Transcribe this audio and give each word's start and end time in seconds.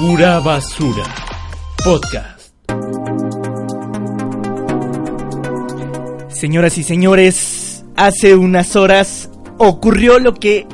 Pura 0.00 0.40
Basura 0.40 1.04
Podcast. 1.82 2.52
Señoras 6.28 6.76
y 6.76 6.82
señores, 6.82 7.82
hace 7.96 8.36
unas 8.36 8.76
horas 8.76 9.30
ocurrió 9.56 10.18
lo 10.18 10.34
que, 10.34 10.66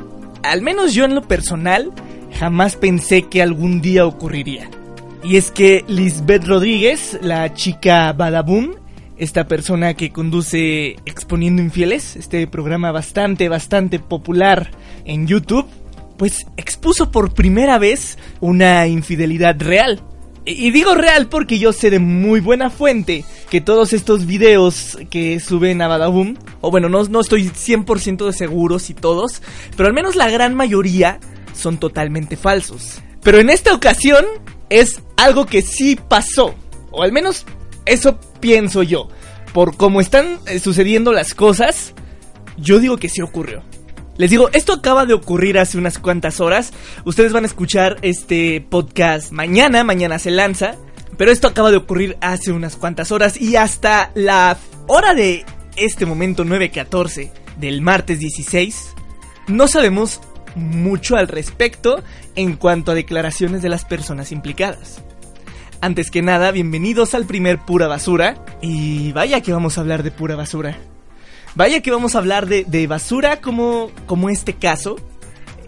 al 0.43 0.61
menos 0.61 0.93
yo 0.93 1.05
en 1.05 1.15
lo 1.15 1.21
personal, 1.21 1.93
jamás 2.37 2.75
pensé 2.75 3.23
que 3.23 3.41
algún 3.41 3.81
día 3.81 4.05
ocurriría. 4.05 4.69
Y 5.23 5.37
es 5.37 5.51
que 5.51 5.85
Lisbeth 5.87 6.45
Rodríguez, 6.45 7.17
la 7.21 7.53
chica 7.53 8.11
Badaboom, 8.11 8.75
esta 9.17 9.47
persona 9.47 9.93
que 9.93 10.11
conduce 10.11 10.97
Exponiendo 11.05 11.61
Infieles, 11.61 12.17
este 12.17 12.45
programa 12.47 12.91
bastante, 12.91 13.47
bastante 13.47 13.99
popular 13.99 14.71
en 15.05 15.27
YouTube, 15.27 15.67
pues 16.17 16.45
expuso 16.57 17.11
por 17.11 17.33
primera 17.33 17.79
vez 17.79 18.17
una 18.39 18.87
infidelidad 18.87 19.59
real. 19.59 20.01
Y 20.45 20.71
digo 20.71 20.93
real 20.93 21.29
porque 21.29 21.57
yo 21.57 21.71
sé 21.71 21.89
de 21.89 21.99
muy 21.99 22.41
buena 22.41 22.69
fuente 22.69 23.23
que 23.49 23.61
todos 23.61 23.93
estos 23.93 24.25
videos 24.25 24.97
que 25.09 25.39
suben 25.39 25.81
a 25.81 25.87
Badaboom, 25.87 26.35
o 26.59 26.69
bueno, 26.69 26.89
no, 26.89 27.03
no 27.05 27.21
estoy 27.21 27.45
100% 27.45 28.25
de 28.25 28.33
seguro 28.33 28.77
si 28.77 28.93
todos, 28.93 29.41
pero 29.77 29.87
al 29.87 29.93
menos 29.93 30.17
la 30.17 30.29
gran 30.29 30.53
mayoría 30.53 31.19
son 31.53 31.77
totalmente 31.77 32.35
falsos. 32.35 33.01
Pero 33.21 33.39
en 33.39 33.49
esta 33.49 33.73
ocasión 33.73 34.25
es 34.69 35.01
algo 35.15 35.45
que 35.45 35.61
sí 35.61 35.97
pasó, 36.09 36.55
o 36.91 37.03
al 37.03 37.13
menos 37.13 37.45
eso 37.85 38.19
pienso 38.41 38.83
yo. 38.83 39.07
Por 39.53 39.77
cómo 39.77 40.01
están 40.01 40.39
eh, 40.47 40.59
sucediendo 40.59 41.13
las 41.13 41.33
cosas, 41.33 41.93
yo 42.57 42.79
digo 42.79 42.97
que 42.97 43.07
sí 43.07 43.21
ocurrió. 43.21 43.63
Les 44.17 44.29
digo, 44.29 44.49
esto 44.53 44.73
acaba 44.73 45.05
de 45.05 45.13
ocurrir 45.13 45.57
hace 45.57 45.77
unas 45.77 45.97
cuantas 45.97 46.39
horas. 46.39 46.71
Ustedes 47.03 47.33
van 47.33 47.43
a 47.43 47.47
escuchar 47.47 47.97
este 48.03 48.61
podcast 48.61 49.31
mañana, 49.31 49.83
mañana 49.83 50.19
se 50.19 50.31
lanza. 50.31 50.75
Pero 51.17 51.31
esto 51.31 51.47
acaba 51.47 51.71
de 51.71 51.77
ocurrir 51.77 52.17
hace 52.21 52.51
unas 52.51 52.75
cuantas 52.75 53.11
horas 53.11 53.39
y 53.39 53.55
hasta 53.55 54.11
la 54.15 54.57
hora 54.87 55.13
de 55.13 55.45
este 55.75 56.05
momento 56.05 56.43
9.14 56.43 57.31
del 57.57 57.81
martes 57.81 58.19
16, 58.19 58.93
no 59.47 59.67
sabemos 59.67 60.21
mucho 60.55 61.15
al 61.15 61.27
respecto 61.27 62.03
en 62.35 62.55
cuanto 62.55 62.91
a 62.91 62.95
declaraciones 62.95 63.61
de 63.61 63.69
las 63.69 63.85
personas 63.85 64.31
implicadas. 64.31 65.01
Antes 65.81 66.11
que 66.11 66.21
nada, 66.21 66.51
bienvenidos 66.51 67.13
al 67.13 67.25
primer 67.25 67.59
Pura 67.59 67.87
Basura. 67.87 68.35
Y 68.61 69.11
vaya 69.11 69.41
que 69.41 69.51
vamos 69.51 69.77
a 69.77 69.81
hablar 69.81 70.01
de 70.01 70.11
pura 70.11 70.35
basura. 70.35 70.77
Vaya 71.55 71.81
que 71.81 71.91
vamos 71.91 72.15
a 72.15 72.19
hablar 72.19 72.47
de, 72.47 72.63
de 72.65 72.87
basura 72.87 73.41
como, 73.41 73.91
como 74.05 74.29
este 74.29 74.53
caso. 74.53 74.95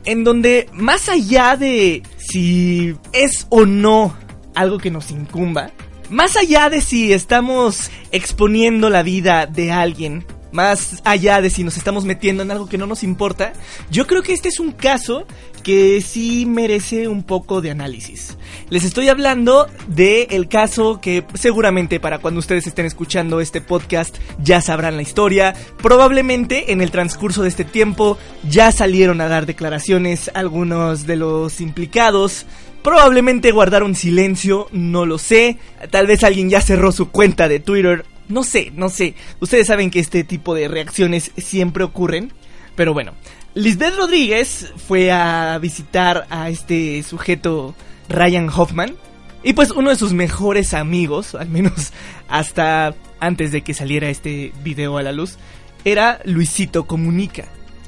En 0.06 0.24
donde, 0.24 0.70
más 0.72 1.10
allá 1.10 1.56
de 1.56 2.04
si 2.18 2.96
es 3.12 3.48
o 3.50 3.66
no 3.66 4.16
algo 4.54 4.78
que 4.78 4.92
nos 4.92 5.10
incumba, 5.12 5.72
más 6.10 6.38
allá 6.38 6.70
de 6.70 6.82
si 6.82 7.12
estamos 7.12 7.90
exponiendo 8.12 8.90
la 8.90 9.02
vida 9.02 9.48
de 9.48 9.72
alguien, 9.72 10.26
más 10.52 11.02
allá 11.04 11.42
de 11.42 11.50
si 11.50 11.64
nos 11.64 11.78
estamos 11.78 12.06
metiendo 12.06 12.44
en 12.44 12.52
algo 12.52 12.68
que 12.68 12.78
no 12.78 12.88
nos 12.88 13.04
importa, 13.04 13.54
yo 13.90 14.08
creo 14.08 14.24
que 14.24 14.34
este 14.34 14.50
es 14.50 14.60
un 14.60 14.72
caso 14.72 15.26
que 15.66 16.00
sí 16.00 16.46
merece 16.46 17.08
un 17.08 17.24
poco 17.24 17.60
de 17.60 17.72
análisis. 17.72 18.38
Les 18.70 18.84
estoy 18.84 19.10
hablando 19.10 19.68
de 19.88 20.28
el 20.30 20.48
caso 20.48 21.02
que 21.02 21.26
seguramente 21.34 22.00
para 22.00 22.20
cuando 22.20 22.40
ustedes 22.40 22.68
estén 22.68 22.86
escuchando 22.86 23.42
este 23.42 23.62
podcast 23.62 24.16
ya 24.38 24.62
sabrán 24.62 24.96
la 24.96 25.02
historia. 25.02 25.56
Probablemente 25.82 26.72
en 26.72 26.82
el 26.82 26.92
transcurso 26.92 27.42
de 27.42 27.50
este 27.50 27.66
tiempo 27.66 28.20
ya 28.48 28.72
salieron 28.72 29.22
a 29.22 29.28
dar 29.28 29.48
declaraciones 29.48 30.30
algunos 30.36 31.08
de 31.08 31.16
los 31.16 31.60
implicados. 31.60 32.46
Probablemente 32.84 33.52
guardaron 33.52 33.96
silencio, 33.96 34.68
no 34.72 35.08
lo 35.08 35.18
sé. 35.18 35.58
Tal 35.90 36.06
vez 36.06 36.24
alguien 36.24 36.48
ya 36.48 36.62
cerró 36.62 36.92
su 36.92 37.10
cuenta 37.10 37.48
de 37.48 37.60
Twitter. 37.60 38.06
No 38.30 38.44
sé, 38.44 38.72
no 38.76 38.90
sé. 38.90 39.16
Ustedes 39.40 39.66
saben 39.66 39.90
que 39.90 40.00
este 40.00 40.24
tipo 40.24 40.54
de 40.54 40.68
reacciones 40.68 41.32
siempre 41.38 41.84
ocurren. 41.84 42.32
Pero 42.76 42.94
bueno, 42.94 43.14
Lisbeth 43.56 43.96
Rodríguez 43.96 44.74
fue 44.86 45.14
a 45.14 45.58
visitar 45.60 46.28
a 46.30 46.50
este 46.50 47.02
sujeto 47.04 47.74
Ryan 48.10 48.50
Hoffman. 48.50 48.98
Y 49.44 49.54
pues 49.54 49.72
uno 49.72 49.92
de 49.92 49.96
sus 49.96 50.12
mejores 50.12 50.74
amigos, 50.74 51.36
al 51.36 51.48
menos 51.48 51.94
hasta 52.28 52.96
antes 53.22 53.54
de 53.54 53.62
que 53.62 53.74
saliera 53.74 54.10
este 54.10 54.52
video 54.62 54.98
a 54.98 55.04
la 55.04 55.14
luz, 55.14 55.38
era 55.86 56.20
Luisito 56.26 56.86
Comunica, 56.86 57.46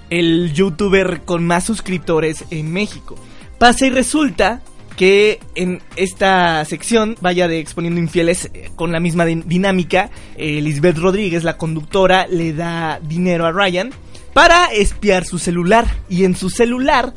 el 0.09 0.53
youtuber 0.53 1.23
con 1.25 1.45
más 1.45 1.65
suscriptores 1.65 2.45
en 2.49 2.71
México. 2.71 3.15
Pasa 3.59 3.87
y 3.87 3.89
resulta 3.89 4.61
que 4.95 5.41
en 5.55 5.81
esta 5.97 6.63
sección, 6.63 7.17
vaya 7.19 7.49
de 7.49 7.59
exponiendo 7.59 7.99
infieles 7.99 8.49
eh, 8.53 8.69
con 8.75 8.93
la 8.93 9.01
misma 9.01 9.25
dinámica, 9.25 10.11
eh, 10.37 10.61
Lisbeth 10.61 10.97
Rodríguez, 10.97 11.43
la 11.43 11.57
conductora, 11.57 12.25
le 12.27 12.53
da 12.53 13.01
dinero 13.01 13.45
a 13.45 13.51
Ryan 13.51 13.91
para 14.37 14.65
espiar 14.65 15.25
su 15.25 15.39
celular. 15.39 15.87
Y 16.09 16.23
en 16.23 16.35
su 16.35 16.51
celular 16.51 17.11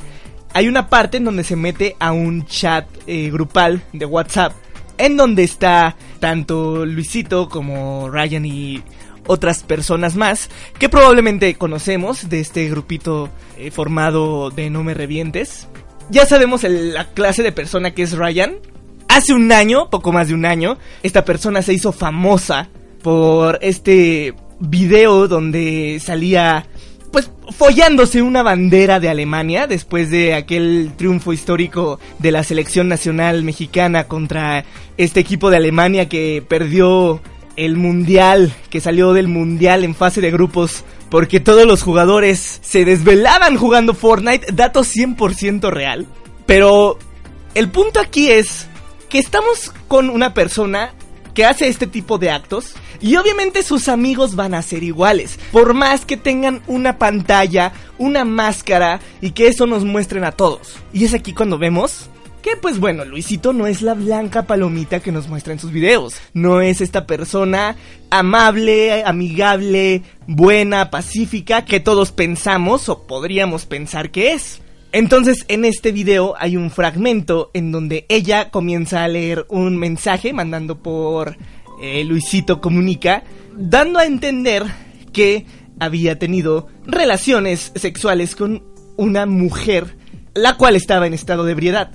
hay 0.55 0.67
una 0.67 0.89
parte 0.89 1.17
en 1.17 1.25
donde 1.25 1.43
se 1.43 1.55
mete 1.55 1.95
a 1.99 2.13
un 2.13 2.47
chat 2.47 2.87
eh, 3.05 3.29
grupal 3.29 3.83
de 3.93 4.07
WhatsApp. 4.07 4.53
En 4.97 5.17
donde 5.17 5.43
está 5.43 5.95
tanto 6.19 6.83
Luisito 6.83 7.47
como 7.47 8.09
Ryan 8.09 8.43
y 8.47 8.81
otras 9.27 9.61
personas 9.61 10.15
más 10.15 10.49
que 10.79 10.89
probablemente 10.89 11.53
conocemos 11.53 12.27
de 12.27 12.39
este 12.39 12.67
grupito 12.71 13.29
eh, 13.55 13.69
formado 13.69 14.49
de 14.49 14.71
No 14.71 14.83
Me 14.83 14.95
Revientes. 14.95 15.67
Ya 16.09 16.25
sabemos 16.25 16.63
la 16.63 17.05
clase 17.13 17.43
de 17.43 17.51
persona 17.51 17.91
que 17.91 18.01
es 18.01 18.13
Ryan. 18.13 18.55
Hace 19.09 19.33
un 19.33 19.51
año, 19.51 19.91
poco 19.91 20.11
más 20.11 20.29
de 20.29 20.33
un 20.33 20.45
año, 20.45 20.79
esta 21.03 21.23
persona 21.23 21.61
se 21.61 21.73
hizo 21.73 21.91
famosa 21.91 22.69
por 23.03 23.59
este 23.61 24.33
video 24.59 25.27
donde 25.27 26.01
salía 26.03 26.65
pues 27.11 27.29
follándose 27.49 28.21
una 28.21 28.43
bandera 28.43 28.99
de 28.99 29.09
Alemania 29.09 29.67
después 29.67 30.09
de 30.09 30.33
aquel 30.33 30.93
triunfo 30.97 31.33
histórico 31.33 31.99
de 32.19 32.31
la 32.31 32.43
selección 32.43 32.87
nacional 32.87 33.43
mexicana 33.43 34.05
contra 34.05 34.63
este 34.97 35.19
equipo 35.19 35.49
de 35.49 35.57
Alemania 35.57 36.07
que 36.07 36.43
perdió 36.47 37.21
el 37.57 37.75
mundial, 37.75 38.53
que 38.69 38.79
salió 38.79 39.13
del 39.13 39.27
mundial 39.27 39.83
en 39.83 39.93
fase 39.93 40.21
de 40.21 40.31
grupos 40.31 40.85
porque 41.09 41.41
todos 41.41 41.65
los 41.65 41.83
jugadores 41.83 42.59
se 42.61 42.85
desvelaban 42.85 43.57
jugando 43.57 43.93
Fortnite, 43.93 44.53
dato 44.53 44.81
100% 44.81 45.69
real. 45.69 46.07
Pero 46.45 46.97
el 47.53 47.69
punto 47.69 47.99
aquí 47.99 48.31
es 48.31 48.67
que 49.09 49.19
estamos 49.19 49.73
con 49.89 50.09
una 50.09 50.33
persona 50.33 50.93
que 51.33 51.45
hace 51.45 51.67
este 51.67 51.87
tipo 51.87 52.17
de 52.17 52.31
actos 52.31 52.73
y 52.99 53.15
obviamente 53.15 53.63
sus 53.63 53.87
amigos 53.87 54.35
van 54.35 54.53
a 54.53 54.61
ser 54.61 54.83
iguales, 54.83 55.39
por 55.51 55.73
más 55.73 56.05
que 56.05 56.17
tengan 56.17 56.61
una 56.67 56.97
pantalla, 56.97 57.73
una 57.97 58.25
máscara 58.25 58.99
y 59.21 59.31
que 59.31 59.47
eso 59.47 59.65
nos 59.65 59.83
muestren 59.83 60.23
a 60.23 60.31
todos. 60.31 60.75
Y 60.93 61.05
es 61.05 61.13
aquí 61.13 61.33
cuando 61.33 61.57
vemos 61.57 62.09
que 62.41 62.55
pues 62.57 62.79
bueno, 62.79 63.05
Luisito 63.05 63.53
no 63.53 63.67
es 63.67 63.81
la 63.81 63.93
blanca 63.93 64.47
palomita 64.47 64.99
que 64.99 65.11
nos 65.11 65.27
muestra 65.27 65.53
en 65.53 65.59
sus 65.59 65.71
videos. 65.71 66.15
No 66.33 66.61
es 66.61 66.81
esta 66.81 67.05
persona 67.05 67.75
amable, 68.09 69.03
amigable, 69.03 70.01
buena, 70.27 70.89
pacífica 70.89 71.65
que 71.65 71.79
todos 71.79 72.11
pensamos 72.11 72.89
o 72.89 73.03
podríamos 73.03 73.65
pensar 73.65 74.11
que 74.11 74.33
es. 74.33 74.61
Entonces 74.93 75.45
en 75.47 75.63
este 75.63 75.91
video 75.93 76.33
hay 76.37 76.57
un 76.57 76.69
fragmento 76.69 77.49
en 77.53 77.71
donde 77.71 78.05
ella 78.09 78.49
comienza 78.49 79.03
a 79.03 79.07
leer 79.07 79.45
un 79.47 79.77
mensaje 79.77 80.33
mandando 80.33 80.79
por 80.79 81.37
eh, 81.81 82.03
Luisito 82.03 82.59
Comunica, 82.59 83.23
dando 83.55 83.99
a 83.99 84.05
entender 84.05 84.65
que 85.13 85.45
había 85.79 86.19
tenido 86.19 86.67
relaciones 86.85 87.71
sexuales 87.75 88.35
con 88.35 88.63
una 88.97 89.25
mujer, 89.25 89.95
la 90.33 90.57
cual 90.57 90.75
estaba 90.75 91.07
en 91.07 91.13
estado 91.13 91.45
de 91.45 91.53
ebriedad, 91.53 91.91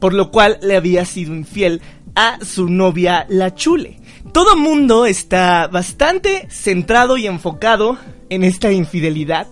por 0.00 0.14
lo 0.14 0.30
cual 0.30 0.58
le 0.62 0.76
había 0.76 1.04
sido 1.04 1.34
infiel 1.34 1.82
a 2.14 2.38
su 2.42 2.68
novia 2.70 3.26
La 3.28 3.54
Chule. 3.54 4.00
Todo 4.32 4.56
mundo 4.56 5.04
está 5.04 5.68
bastante 5.68 6.48
centrado 6.50 7.18
y 7.18 7.26
enfocado 7.26 7.98
en 8.30 8.42
esta 8.42 8.72
infidelidad, 8.72 9.46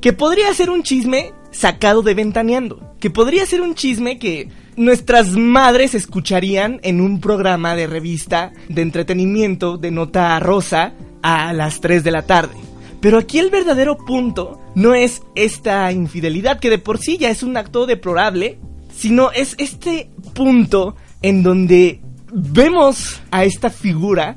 que 0.00 0.14
podría 0.14 0.52
ser 0.54 0.70
un 0.70 0.82
chisme 0.82 1.32
sacado 1.52 2.02
de 2.02 2.14
ventaneando. 2.14 2.96
que 2.98 3.10
podría 3.10 3.44
ser 3.46 3.62
un 3.62 3.74
chisme 3.74 4.18
que 4.18 4.48
nuestras 4.76 5.32
madres 5.32 5.94
escucharían 5.94 6.78
en 6.82 7.00
un 7.00 7.20
programa 7.20 7.74
de 7.74 7.86
revista 7.86 8.52
de 8.68 8.82
entretenimiento 8.82 9.76
de 9.76 9.90
nota 9.90 10.38
rosa 10.38 10.94
a 11.22 11.52
las 11.52 11.80
3 11.80 12.04
de 12.04 12.10
la 12.10 12.22
tarde. 12.22 12.54
Pero 13.00 13.18
aquí 13.18 13.40
el 13.40 13.50
verdadero 13.50 13.98
punto 13.98 14.60
no 14.76 14.94
es 14.94 15.22
esta 15.34 15.90
infidelidad, 15.90 16.60
que 16.60 16.70
de 16.70 16.78
por 16.78 16.98
sí 16.98 17.18
ya 17.18 17.30
es 17.30 17.42
un 17.42 17.56
acto 17.56 17.86
deplorable, 17.86 18.58
sino 18.94 19.32
es 19.32 19.56
este 19.58 20.10
punto 20.34 20.94
en 21.20 21.42
donde 21.42 22.00
vemos 22.32 23.20
a 23.32 23.44
esta 23.44 23.70
figura 23.70 24.36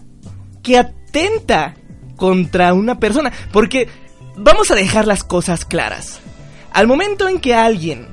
que 0.64 0.80
atenta 0.80 1.76
contra 2.16 2.74
una 2.74 3.00
persona. 3.00 3.32
Porque 3.52 3.88
vamos 4.36 4.72
a 4.72 4.76
dejar 4.76 5.06
las 5.06 5.24
cosas 5.24 5.66
claras. 5.66 6.20
Al 6.76 6.88
momento 6.88 7.30
en 7.30 7.40
que 7.40 7.54
alguien 7.54 8.06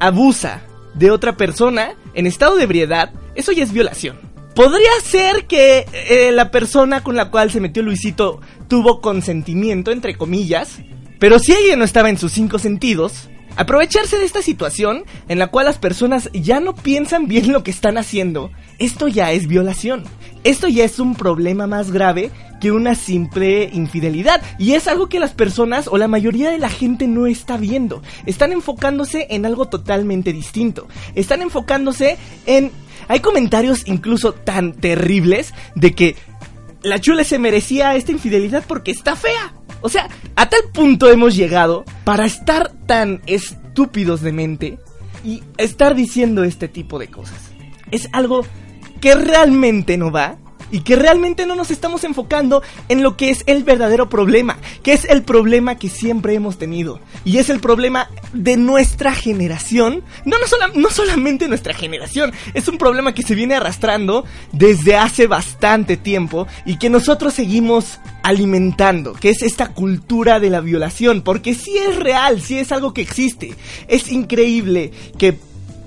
abusa 0.00 0.62
de 0.94 1.12
otra 1.12 1.36
persona 1.36 1.94
en 2.14 2.26
estado 2.26 2.56
de 2.56 2.64
ebriedad, 2.64 3.12
eso 3.36 3.52
ya 3.52 3.62
es 3.62 3.72
violación. 3.72 4.18
Podría 4.56 4.90
ser 5.04 5.46
que 5.46 5.86
eh, 5.92 6.32
la 6.32 6.50
persona 6.50 7.04
con 7.04 7.14
la 7.14 7.30
cual 7.30 7.52
se 7.52 7.60
metió 7.60 7.80
Luisito 7.80 8.40
tuvo 8.66 9.00
consentimiento, 9.00 9.92
entre 9.92 10.16
comillas, 10.16 10.80
pero 11.20 11.38
si 11.38 11.52
ella 11.52 11.76
no 11.76 11.84
estaba 11.84 12.10
en 12.10 12.18
sus 12.18 12.32
cinco 12.32 12.58
sentidos, 12.58 13.28
aprovecharse 13.54 14.18
de 14.18 14.24
esta 14.24 14.42
situación 14.42 15.04
en 15.28 15.38
la 15.38 15.46
cual 15.46 15.66
las 15.66 15.78
personas 15.78 16.28
ya 16.32 16.58
no 16.58 16.74
piensan 16.74 17.28
bien 17.28 17.52
lo 17.52 17.62
que 17.62 17.70
están 17.70 17.98
haciendo, 17.98 18.50
esto 18.78 19.08
ya 19.08 19.32
es 19.32 19.46
violación. 19.46 20.04
Esto 20.44 20.68
ya 20.68 20.84
es 20.84 20.98
un 20.98 21.14
problema 21.14 21.66
más 21.66 21.90
grave 21.90 22.30
que 22.60 22.72
una 22.72 22.94
simple 22.94 23.70
infidelidad. 23.72 24.42
Y 24.58 24.74
es 24.74 24.88
algo 24.88 25.08
que 25.08 25.20
las 25.20 25.32
personas 25.32 25.88
o 25.88 25.98
la 25.98 26.08
mayoría 26.08 26.50
de 26.50 26.58
la 26.58 26.68
gente 26.68 27.06
no 27.06 27.26
está 27.26 27.56
viendo. 27.56 28.02
Están 28.26 28.52
enfocándose 28.52 29.26
en 29.30 29.46
algo 29.46 29.66
totalmente 29.66 30.32
distinto. 30.32 30.86
Están 31.14 31.42
enfocándose 31.42 32.16
en 32.46 32.70
hay 33.08 33.20
comentarios 33.20 33.84
incluso 33.86 34.32
tan 34.32 34.74
terribles 34.74 35.54
de 35.74 35.94
que 35.94 36.16
la 36.82 37.00
chula 37.00 37.24
se 37.24 37.38
merecía 37.38 37.96
esta 37.96 38.12
infidelidad 38.12 38.64
porque 38.66 38.90
está 38.90 39.16
fea. 39.16 39.54
O 39.80 39.88
sea, 39.88 40.08
a 40.36 40.48
tal 40.48 40.60
punto 40.72 41.10
hemos 41.10 41.34
llegado 41.34 41.84
para 42.04 42.26
estar 42.26 42.72
tan 42.86 43.22
estúpidos 43.26 44.20
de 44.20 44.32
mente 44.32 44.78
y 45.24 45.42
estar 45.56 45.94
diciendo 45.94 46.44
este 46.44 46.68
tipo 46.68 46.98
de 46.98 47.08
cosas. 47.08 47.50
Es 47.90 48.08
algo 48.12 48.44
que 49.00 49.14
realmente 49.14 49.96
no 49.96 50.10
va 50.10 50.36
y 50.70 50.80
que 50.80 50.96
realmente 50.96 51.46
no 51.46 51.54
nos 51.54 51.70
estamos 51.70 52.04
enfocando 52.04 52.62
en 52.88 53.02
lo 53.02 53.16
que 53.16 53.30
es 53.30 53.42
el 53.46 53.64
verdadero 53.64 54.08
problema, 54.08 54.58
que 54.82 54.92
es 54.92 55.04
el 55.04 55.22
problema 55.22 55.76
que 55.76 55.88
siempre 55.88 56.34
hemos 56.34 56.58
tenido. 56.58 57.00
Y 57.24 57.38
es 57.38 57.48
el 57.50 57.60
problema 57.60 58.10
de 58.32 58.56
nuestra 58.56 59.14
generación. 59.14 60.02
No, 60.24 60.36
no, 60.38 60.68
no 60.74 60.90
solamente 60.90 61.48
nuestra 61.48 61.74
generación, 61.74 62.32
es 62.54 62.68
un 62.68 62.78
problema 62.78 63.14
que 63.14 63.22
se 63.22 63.34
viene 63.34 63.54
arrastrando 63.54 64.24
desde 64.52 64.96
hace 64.96 65.26
bastante 65.26 65.96
tiempo 65.96 66.46
y 66.66 66.78
que 66.78 66.90
nosotros 66.90 67.34
seguimos 67.34 67.98
alimentando, 68.22 69.14
que 69.14 69.30
es 69.30 69.42
esta 69.42 69.68
cultura 69.68 70.40
de 70.40 70.50
la 70.50 70.60
violación, 70.60 71.22
porque 71.22 71.54
si 71.54 71.76
es 71.78 71.96
real, 71.96 72.40
si 72.40 72.58
es 72.58 72.72
algo 72.72 72.92
que 72.92 73.02
existe. 73.02 73.54
Es 73.86 74.10
increíble 74.10 74.92
que, 75.18 75.38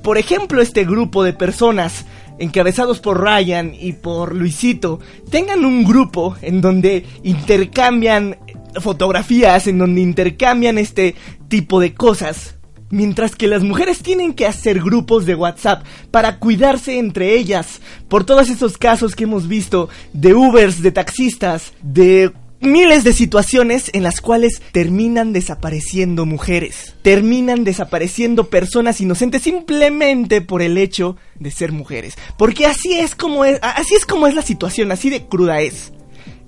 por 0.02 0.18
ejemplo, 0.18 0.62
este 0.62 0.86
grupo 0.86 1.24
de 1.24 1.34
personas 1.34 2.06
encabezados 2.42 3.00
por 3.00 3.22
Ryan 3.22 3.74
y 3.80 3.94
por 3.94 4.36
Luisito, 4.36 5.00
tengan 5.30 5.64
un 5.64 5.84
grupo 5.84 6.36
en 6.42 6.62
donde 6.62 7.06
intercambian 7.24 8.38
fotografías, 8.80 9.68
en 9.68 9.78
donde 9.78 10.02
intercambian 10.02 10.78
este 10.78 11.16
tipo 11.48 11.80
de 11.80 11.94
cosas. 11.94 12.56
Mientras 12.90 13.38
que 13.38 13.48
las 13.48 13.64
mujeres 13.64 14.00
tienen 14.00 14.34
que 14.34 14.46
hacer 14.46 14.82
grupos 14.82 15.26
de 15.26 15.36
WhatsApp 15.36 15.86
para 16.12 16.40
cuidarse 16.40 17.00
entre 17.00 17.36
ellas 17.36 17.80
por 18.10 18.26
todos 18.26 18.50
esos 18.50 18.78
casos 18.78 19.16
que 19.16 19.24
hemos 19.24 19.48
visto 19.48 19.88
de 20.12 20.34
Ubers, 20.34 20.82
de 20.82 20.92
taxistas, 20.92 21.72
de 21.82 22.34
miles 22.62 23.04
de 23.04 23.14
situaciones 23.14 23.90
en 23.94 24.04
las 24.04 24.22
cuales 24.22 24.62
terminan 24.72 25.34
desapareciendo 25.34 26.26
mujeres, 26.26 26.96
terminan 27.02 27.64
desapareciendo 27.64 28.50
personas 28.50 29.02
inocentes 29.02 29.42
simplemente 29.42 30.42
por 30.42 30.62
el 30.62 30.78
hecho 30.78 31.18
de 31.40 31.52
ser 31.52 31.72
mujeres, 31.72 32.18
porque 32.38 32.66
así 32.66 32.94
es 32.94 33.16
como 33.16 33.46
es, 33.46 33.60
así 33.62 33.96
es 33.96 34.06
como 34.06 34.28
es 34.28 34.36
la 34.36 34.44
situación, 34.44 34.92
así 34.92 35.10
de 35.10 35.26
cruda 35.26 35.62
es. 35.62 35.92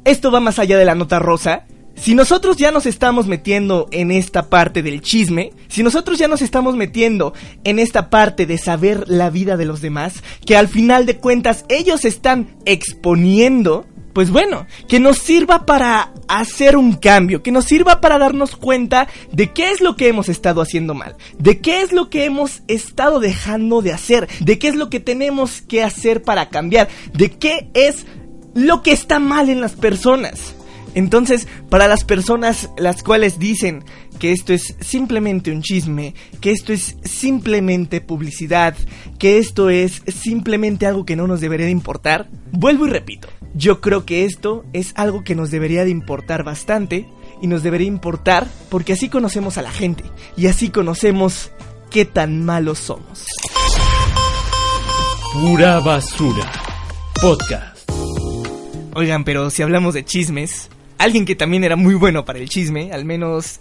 Esto 0.05 0.31
va 0.31 0.39
más 0.39 0.59
allá 0.59 0.77
de 0.77 0.85
la 0.85 0.95
nota 0.95 1.19
rosa. 1.19 1.65
Si 1.95 2.15
nosotros 2.15 2.57
ya 2.57 2.71
nos 2.71 2.85
estamos 2.85 3.27
metiendo 3.27 3.87
en 3.91 4.11
esta 4.11 4.49
parte 4.49 4.81
del 4.81 5.01
chisme, 5.01 5.51
si 5.67 5.83
nosotros 5.83 6.17
ya 6.17 6.27
nos 6.27 6.41
estamos 6.41 6.75
metiendo 6.75 7.33
en 7.63 7.79
esta 7.79 8.09
parte 8.09 8.45
de 8.45 8.57
saber 8.57 9.07
la 9.07 9.29
vida 9.29 9.57
de 9.57 9.65
los 9.65 9.79
demás, 9.79 10.23
que 10.45 10.57
al 10.57 10.67
final 10.67 11.05
de 11.05 11.17
cuentas 11.17 11.65
ellos 11.69 12.03
están 12.03 12.55
exponiendo 12.65 13.85
pues 14.13 14.29
bueno, 14.29 14.67
que 14.87 14.99
nos 14.99 15.17
sirva 15.17 15.65
para 15.65 16.13
hacer 16.27 16.77
un 16.77 16.93
cambio, 16.93 17.41
que 17.43 17.51
nos 17.51 17.65
sirva 17.65 17.99
para 17.99 18.17
darnos 18.17 18.55
cuenta 18.55 19.07
de 19.31 19.51
qué 19.51 19.71
es 19.71 19.81
lo 19.81 19.95
que 19.95 20.07
hemos 20.07 20.29
estado 20.29 20.61
haciendo 20.61 20.93
mal, 20.93 21.15
de 21.37 21.59
qué 21.59 21.81
es 21.81 21.91
lo 21.91 22.09
que 22.09 22.25
hemos 22.25 22.61
estado 22.67 23.19
dejando 23.19 23.81
de 23.81 23.93
hacer, 23.93 24.27
de 24.39 24.59
qué 24.59 24.67
es 24.67 24.75
lo 24.75 24.89
que 24.89 24.99
tenemos 24.99 25.61
que 25.61 25.83
hacer 25.83 26.21
para 26.21 26.49
cambiar, 26.49 26.87
de 27.13 27.31
qué 27.31 27.69
es 27.73 28.05
lo 28.53 28.83
que 28.83 28.91
está 28.91 29.19
mal 29.19 29.49
en 29.49 29.61
las 29.61 29.73
personas. 29.73 30.55
Entonces, 30.95 31.47
para 31.69 31.87
las 31.87 32.03
personas 32.03 32.69
las 32.77 33.01
cuales 33.01 33.39
dicen 33.39 33.83
que 34.19 34.31
esto 34.31 34.53
es 34.53 34.75
simplemente 34.79 35.51
un 35.51 35.61
chisme, 35.61 36.13
que 36.39 36.51
esto 36.51 36.71
es 36.71 36.97
simplemente 37.03 37.99
publicidad, 37.99 38.75
que 39.17 39.39
esto 39.39 39.69
es 39.69 40.03
simplemente 40.07 40.85
algo 40.85 41.03
que 41.03 41.15
no 41.15 41.25
nos 41.25 41.41
debería 41.41 41.65
de 41.65 41.71
importar, 41.71 42.29
vuelvo 42.51 42.85
y 42.85 42.91
repito, 42.91 43.27
yo 43.53 43.81
creo 43.81 44.05
que 44.05 44.25
esto 44.25 44.65
es 44.73 44.93
algo 44.95 45.23
que 45.23 45.35
nos 45.35 45.51
debería 45.51 45.83
de 45.83 45.91
importar 45.91 46.43
bastante 46.43 47.07
y 47.41 47.47
nos 47.47 47.63
debería 47.63 47.87
importar 47.87 48.47
porque 48.69 48.93
así 48.93 49.09
conocemos 49.09 49.57
a 49.57 49.61
la 49.61 49.71
gente 49.71 50.03
y 50.35 50.47
así 50.47 50.69
conocemos 50.69 51.51
qué 51.91 52.05
tan 52.05 52.43
malos 52.43 52.79
somos. 52.79 53.25
Pura 55.33 55.79
basura. 55.79 56.51
Podcast. 57.21 57.89
Oigan, 58.95 59.23
pero 59.23 59.49
si 59.49 59.63
hablamos 59.63 59.93
de 59.93 60.05
chismes, 60.05 60.69
alguien 60.97 61.25
que 61.25 61.35
también 61.35 61.63
era 61.63 61.75
muy 61.75 61.95
bueno 61.95 62.25
para 62.25 62.39
el 62.39 62.49
chisme, 62.49 62.91
al 62.91 63.05
menos 63.05 63.59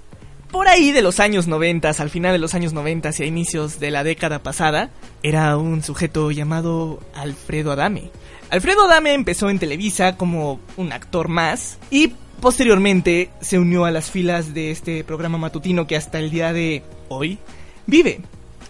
por 0.51 0.69
ahí 0.69 0.93
de 0.93 1.01
los 1.01 1.19
años 1.19 1.49
90, 1.49 1.89
al 1.89 2.11
final 2.11 2.33
de 2.33 2.39
los 2.39 2.55
años 2.55 2.75
90 2.75 3.11
y 3.19 3.23
a 3.23 3.27
inicios 3.27 3.81
de 3.81 3.91
la 3.91 4.05
década 4.05 4.43
pasada, 4.43 4.91
era 5.23 5.57
un 5.57 5.83
sujeto 5.83 6.31
llamado 6.31 7.01
Alfredo 7.15 7.73
Adame. 7.73 8.11
Alfredo 8.53 8.85
Adame 8.85 9.15
empezó 9.15 9.49
en 9.49 9.59
Televisa 9.59 10.19
como 10.19 10.61
un 10.77 10.93
actor 10.93 11.29
más 11.29 11.79
y 11.91 12.13
posteriormente 12.43 13.31
se 13.41 13.59
unió 13.59 13.87
a 13.87 13.91
las 13.91 14.11
filas 14.11 14.53
de 14.53 14.71
este 14.71 15.05
programa 15.05 15.39
matutino 15.39 15.87
que 15.87 15.97
hasta 15.97 16.19
el 16.19 16.31
día 16.31 16.53
de 16.53 16.83
hoy 17.09 17.39
vive. 17.87 18.21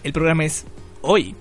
El 0.05 0.13
programa 0.13 0.45
es 0.45 0.63
Hoy. 1.01 1.35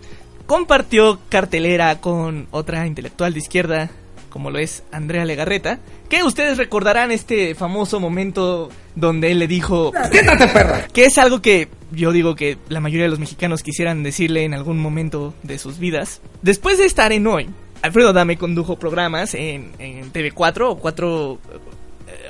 Compartió 0.47 1.21
cartelera 1.29 2.01
con 2.01 2.49
otra 2.51 2.85
intelectual 2.89 3.33
de 3.33 3.39
izquierda 3.39 3.91
como 4.29 4.51
lo 4.51 4.59
es 4.59 4.83
Andrea 4.91 5.25
Legarreta, 5.25 5.79
que 6.09 6.25
ustedes 6.25 6.59
recordarán 6.59 7.13
este 7.13 7.55
famoso 7.55 8.01
momento 8.01 8.71
donde 8.97 9.31
él 9.31 9.39
le 9.39 9.47
dijo, 9.47 9.93
¡Quítate, 10.11 10.49
perra! 10.49 10.89
Que 10.89 11.05
es 11.05 11.19
algo 11.19 11.43
que 11.43 11.69
yo 11.93 12.11
digo 12.11 12.35
que 12.35 12.57
la 12.69 12.81
mayoría 12.81 13.05
de 13.05 13.11
los 13.11 13.19
mexicanos 13.19 13.63
quisieran 13.63 14.03
decirle 14.03 14.45
en 14.45 14.55
algún 14.55 14.81
momento 14.81 15.35
de 15.43 15.59
sus 15.59 15.79
vidas. 15.79 16.23
Después 16.41 16.79
de 16.79 16.87
estar 16.87 17.13
en 17.13 17.27
Hoy, 17.27 17.51
Alfredo 17.83 18.13
Dame 18.13 18.39
condujo 18.39 18.79
programas 18.79 19.35
en, 19.35 19.73
TV4 20.13 20.71
o 20.71 20.77
4, 20.77 21.39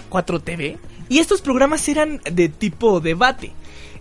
4 0.09 0.41
TV. 0.41 0.79
Y 1.11 1.19
estos 1.19 1.43
programas 1.43 1.87
eran 1.89 2.21
de 2.31 2.49
tipo 2.49 3.01
debate. 3.01 3.53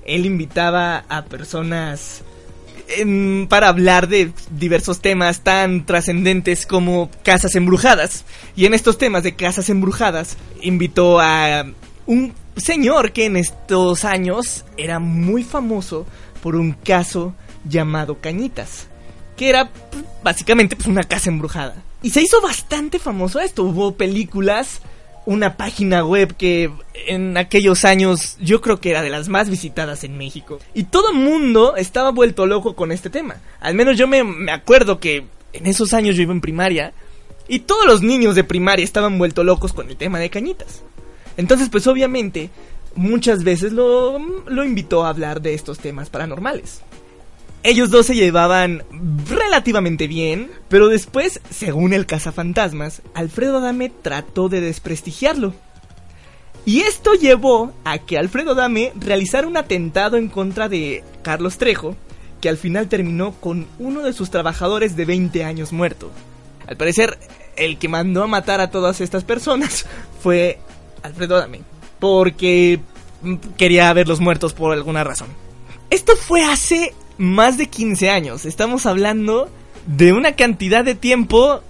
Él 0.06 0.26
invitaba 0.26 1.04
a 1.10 1.26
personas 1.26 2.24
para 3.50 3.70
hablar 3.70 4.08
de 4.08 4.32
diversos 4.50 5.02
temas 5.02 5.42
tan 5.42 5.86
trascendentes 5.86 6.66
como 6.66 7.10
casas 7.24 7.56
embrujadas. 7.56 8.24
Y 8.56 8.66
en 8.66 8.74
estos 8.74 8.98
temas 8.98 9.24
de 9.24 9.36
casas 9.36 9.70
embrujadas 9.70 10.38
invitó 10.62 11.20
a 11.20 11.66
un 12.06 12.34
señor 12.56 13.12
que 13.12 13.26
en 13.26 13.36
estos 13.36 14.06
años 14.06 14.64
era 14.78 15.00
muy 15.00 15.44
famoso 15.44 16.06
por 16.42 16.56
un 16.56 16.72
caso 16.72 17.36
llamado 17.66 18.20
Cañitas 18.20 18.88
que 19.42 19.50
era 19.50 19.72
básicamente 20.22 20.76
pues, 20.76 20.88
una 20.88 21.02
casa 21.02 21.32
embrujada. 21.32 21.74
Y 22.04 22.12
se 22.12 22.22
hizo 22.22 22.40
bastante 22.42 23.00
famoso 23.00 23.40
esto. 23.40 23.64
Hubo 23.64 23.96
películas, 23.96 24.82
una 25.26 25.58
página 25.58 26.06
web 26.06 26.36
que 26.38 26.70
en 27.08 27.36
aquellos 27.38 27.84
años 27.84 28.38
yo 28.40 28.62
creo 28.62 28.80
que 28.80 28.92
era 28.92 29.02
de 29.02 29.10
las 29.10 29.30
más 29.30 29.50
visitadas 29.50 30.04
en 30.04 30.16
México. 30.16 30.60
Y 30.76 30.84
todo 30.84 31.10
el 31.10 31.18
mundo 31.18 31.76
estaba 31.76 32.12
vuelto 32.12 32.46
loco 32.46 32.76
con 32.76 32.92
este 32.92 33.10
tema. 33.10 33.38
Al 33.62 33.74
menos 33.74 33.98
yo 33.98 34.08
me, 34.08 34.24
me 34.24 34.52
acuerdo 34.52 35.00
que 35.00 35.26
en 35.54 35.66
esos 35.66 35.96
años 35.96 36.16
yo 36.16 36.22
iba 36.22 36.34
en 36.34 36.42
primaria 36.42 36.94
y 37.48 37.62
todos 37.62 37.88
los 37.88 38.04
niños 38.04 38.36
de 38.36 38.44
primaria 38.44 38.86
estaban 38.86 39.18
vuelto 39.18 39.44
locos 39.44 39.74
con 39.74 39.90
el 39.90 39.98
tema 39.98 40.20
de 40.20 40.30
cañitas. 40.30 40.84
Entonces 41.36 41.70
pues 41.70 41.88
obviamente 41.88 42.52
muchas 42.94 43.44
veces 43.44 43.74
lo, 43.74 44.20
lo 44.20 44.64
invitó 44.64 45.04
a 45.04 45.10
hablar 45.10 45.42
de 45.42 45.56
estos 45.56 45.80
temas 45.80 46.12
paranormales. 46.12 46.84
Ellos 47.64 47.92
dos 47.92 48.08
se 48.08 48.16
llevaban 48.16 48.84
relativamente 49.30 50.08
bien, 50.08 50.50
pero 50.68 50.88
después, 50.88 51.42
según 51.52 51.94
el 51.94 52.08
cazafantasmas, 52.08 53.04
Alfredo 53.14 53.60
Adame 53.60 53.92
trató 54.02 54.50
de 54.50 54.62
desprestigiarlo. 54.62 55.54
Y 56.66 56.82
esto 56.82 57.14
llevó 57.14 57.72
a 57.84 58.00
que 58.00 58.18
Alfredo 58.18 58.54
Adame 58.54 58.94
realizara 58.96 59.48
un 59.48 59.58
atentado 59.58 60.18
en 60.18 60.28
contra 60.28 60.70
de 60.70 61.04
Carlos 61.22 61.60
Trejo, 61.60 61.96
que 62.40 62.50
al 62.50 62.58
final 62.58 62.88
terminó 62.88 63.34
con 63.34 63.68
uno 63.78 64.02
de 64.02 64.14
sus 64.14 64.32
trabajadores 64.32 64.96
de 64.96 65.06
20 65.06 65.44
años 65.44 65.72
muerto. 65.72 66.10
Al 66.66 66.78
parecer, 66.78 67.20
el 67.56 67.78
que 67.78 67.88
mandó 67.88 68.24
a 68.24 68.28
matar 68.28 68.60
a 68.60 68.72
todas 68.72 69.02
estas 69.02 69.24
personas 69.24 69.86
fue 70.24 70.58
Alfredo 71.04 71.36
Adame, 71.36 71.62
porque 72.00 72.80
quería 73.58 73.94
verlos 73.94 74.20
muertos 74.20 74.54
por 74.54 74.74
alguna 74.74 75.04
razón. 75.04 75.28
Esto 75.92 76.16
fue 76.16 76.44
hace 76.44 76.94
más 77.22 77.60
de 77.60 77.68
15 77.68 78.10
años. 78.10 78.46
Estamos 78.46 78.88
hablando 78.88 79.48
de 79.86 80.12
una 80.12 80.36
cantidad 80.36 80.84
de 80.84 80.96
tiempo 80.96 81.62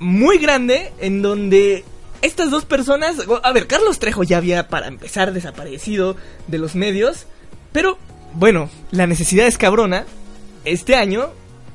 muy 0.00 0.36
grande 0.36 0.92
en 1.00 1.22
donde 1.22 1.82
estas 2.20 2.50
dos 2.50 2.66
personas... 2.66 3.16
A 3.42 3.52
ver, 3.52 3.66
Carlos 3.66 4.00
Trejo 4.00 4.22
ya 4.22 4.36
había 4.36 4.68
para 4.68 4.86
empezar 4.86 5.32
desaparecido 5.32 6.14
de 6.46 6.58
los 6.58 6.74
medios, 6.74 7.24
pero 7.72 7.96
bueno, 8.34 8.68
la 8.90 9.06
necesidad 9.06 9.46
es 9.46 9.56
cabrona. 9.56 10.04
Este 10.66 10.94
año 10.94 11.30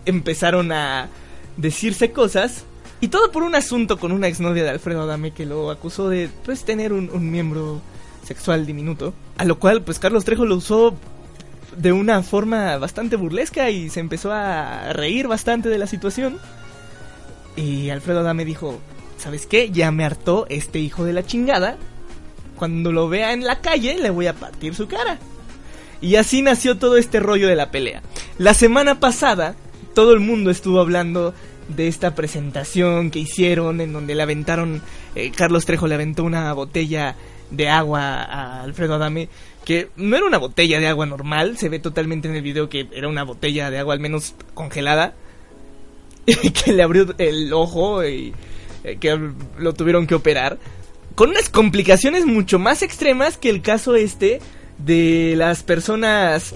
empezaron 0.05 0.71
a 0.71 1.09
decirse 1.57 2.11
cosas 2.11 2.65
y 3.01 3.07
todo 3.07 3.31
por 3.31 3.41
un 3.41 3.55
asunto 3.55 3.97
con 3.97 4.11
una 4.11 4.27
exnovia 4.27 4.63
de 4.63 4.69
Alfredo 4.69 5.01
Adame 5.01 5.31
que 5.31 5.47
lo 5.47 5.71
acusó 5.71 6.07
de 6.07 6.29
pues 6.45 6.65
tener 6.65 6.93
un, 6.93 7.09
un 7.09 7.31
miembro 7.31 7.81
sexual 8.23 8.67
diminuto. 8.67 9.15
A 9.39 9.43
lo 9.43 9.57
cual 9.57 9.81
pues 9.81 9.97
Carlos 9.97 10.23
Trejo 10.23 10.45
lo 10.45 10.57
usó 10.57 10.95
de 11.77 11.91
una 11.91 12.23
forma 12.23 12.77
bastante 12.77 13.15
burlesca 13.15 13.69
y 13.69 13.89
se 13.89 13.99
empezó 13.99 14.31
a 14.31 14.93
reír 14.93 15.27
bastante 15.27 15.69
de 15.69 15.77
la 15.77 15.87
situación. 15.87 16.37
Y 17.55 17.89
Alfredo 17.89 18.21
Adame 18.21 18.45
dijo, 18.45 18.79
¿sabes 19.17 19.45
qué? 19.45 19.69
Ya 19.69 19.91
me 19.91 20.05
hartó 20.05 20.45
este 20.49 20.79
hijo 20.79 21.03
de 21.03 21.13
la 21.13 21.25
chingada. 21.25 21.77
Cuando 22.55 22.91
lo 22.91 23.09
vea 23.09 23.33
en 23.33 23.43
la 23.43 23.59
calle 23.59 23.97
le 23.99 24.09
voy 24.09 24.27
a 24.27 24.33
partir 24.33 24.75
su 24.75 24.87
cara. 24.87 25.19
Y 26.01 26.15
así 26.15 26.41
nació 26.41 26.77
todo 26.77 26.97
este 26.97 27.19
rollo 27.19 27.47
de 27.47 27.55
la 27.55 27.71
pelea. 27.71 28.01
La 28.37 28.53
semana 28.53 28.99
pasada 28.99 29.55
todo 29.93 30.13
el 30.13 30.19
mundo 30.19 30.49
estuvo 30.49 30.79
hablando 30.79 31.33
de 31.67 31.87
esta 31.87 32.15
presentación 32.15 33.09
que 33.11 33.19
hicieron 33.19 33.79
en 33.79 33.93
donde 33.93 34.15
le 34.15 34.23
aventaron, 34.23 34.81
eh, 35.15 35.31
Carlos 35.31 35.65
Trejo 35.65 35.87
le 35.87 35.95
aventó 35.95 36.23
una 36.23 36.51
botella 36.53 37.15
de 37.51 37.69
agua 37.69 38.23
a 38.23 38.63
Alfredo 38.63 38.95
Adame 38.95 39.29
que 39.65 39.89
no 39.95 40.15
era 40.15 40.25
una 40.25 40.37
botella 40.37 40.79
de 40.79 40.87
agua 40.87 41.05
normal, 41.05 41.57
se 41.57 41.69
ve 41.69 41.79
totalmente 41.79 42.27
en 42.27 42.35
el 42.35 42.41
video 42.41 42.69
que 42.69 42.87
era 42.93 43.07
una 43.07 43.23
botella 43.23 43.69
de 43.69 43.79
agua 43.79 43.93
al 43.93 43.99
menos 43.99 44.35
congelada, 44.53 45.13
y 46.25 46.51
que 46.51 46.73
le 46.73 46.83
abrió 46.83 47.13
el 47.17 47.51
ojo 47.53 48.03
y 48.05 48.33
eh, 48.83 48.97
que 48.99 49.17
lo 49.57 49.73
tuvieron 49.73 50.07
que 50.07 50.15
operar, 50.15 50.57
con 51.15 51.29
unas 51.29 51.49
complicaciones 51.49 52.25
mucho 52.25 52.59
más 52.59 52.81
extremas 52.81 53.37
que 53.37 53.49
el 53.49 53.61
caso 53.61 53.95
este 53.95 54.39
de 54.77 55.35
las 55.37 55.63
personas 55.63 56.55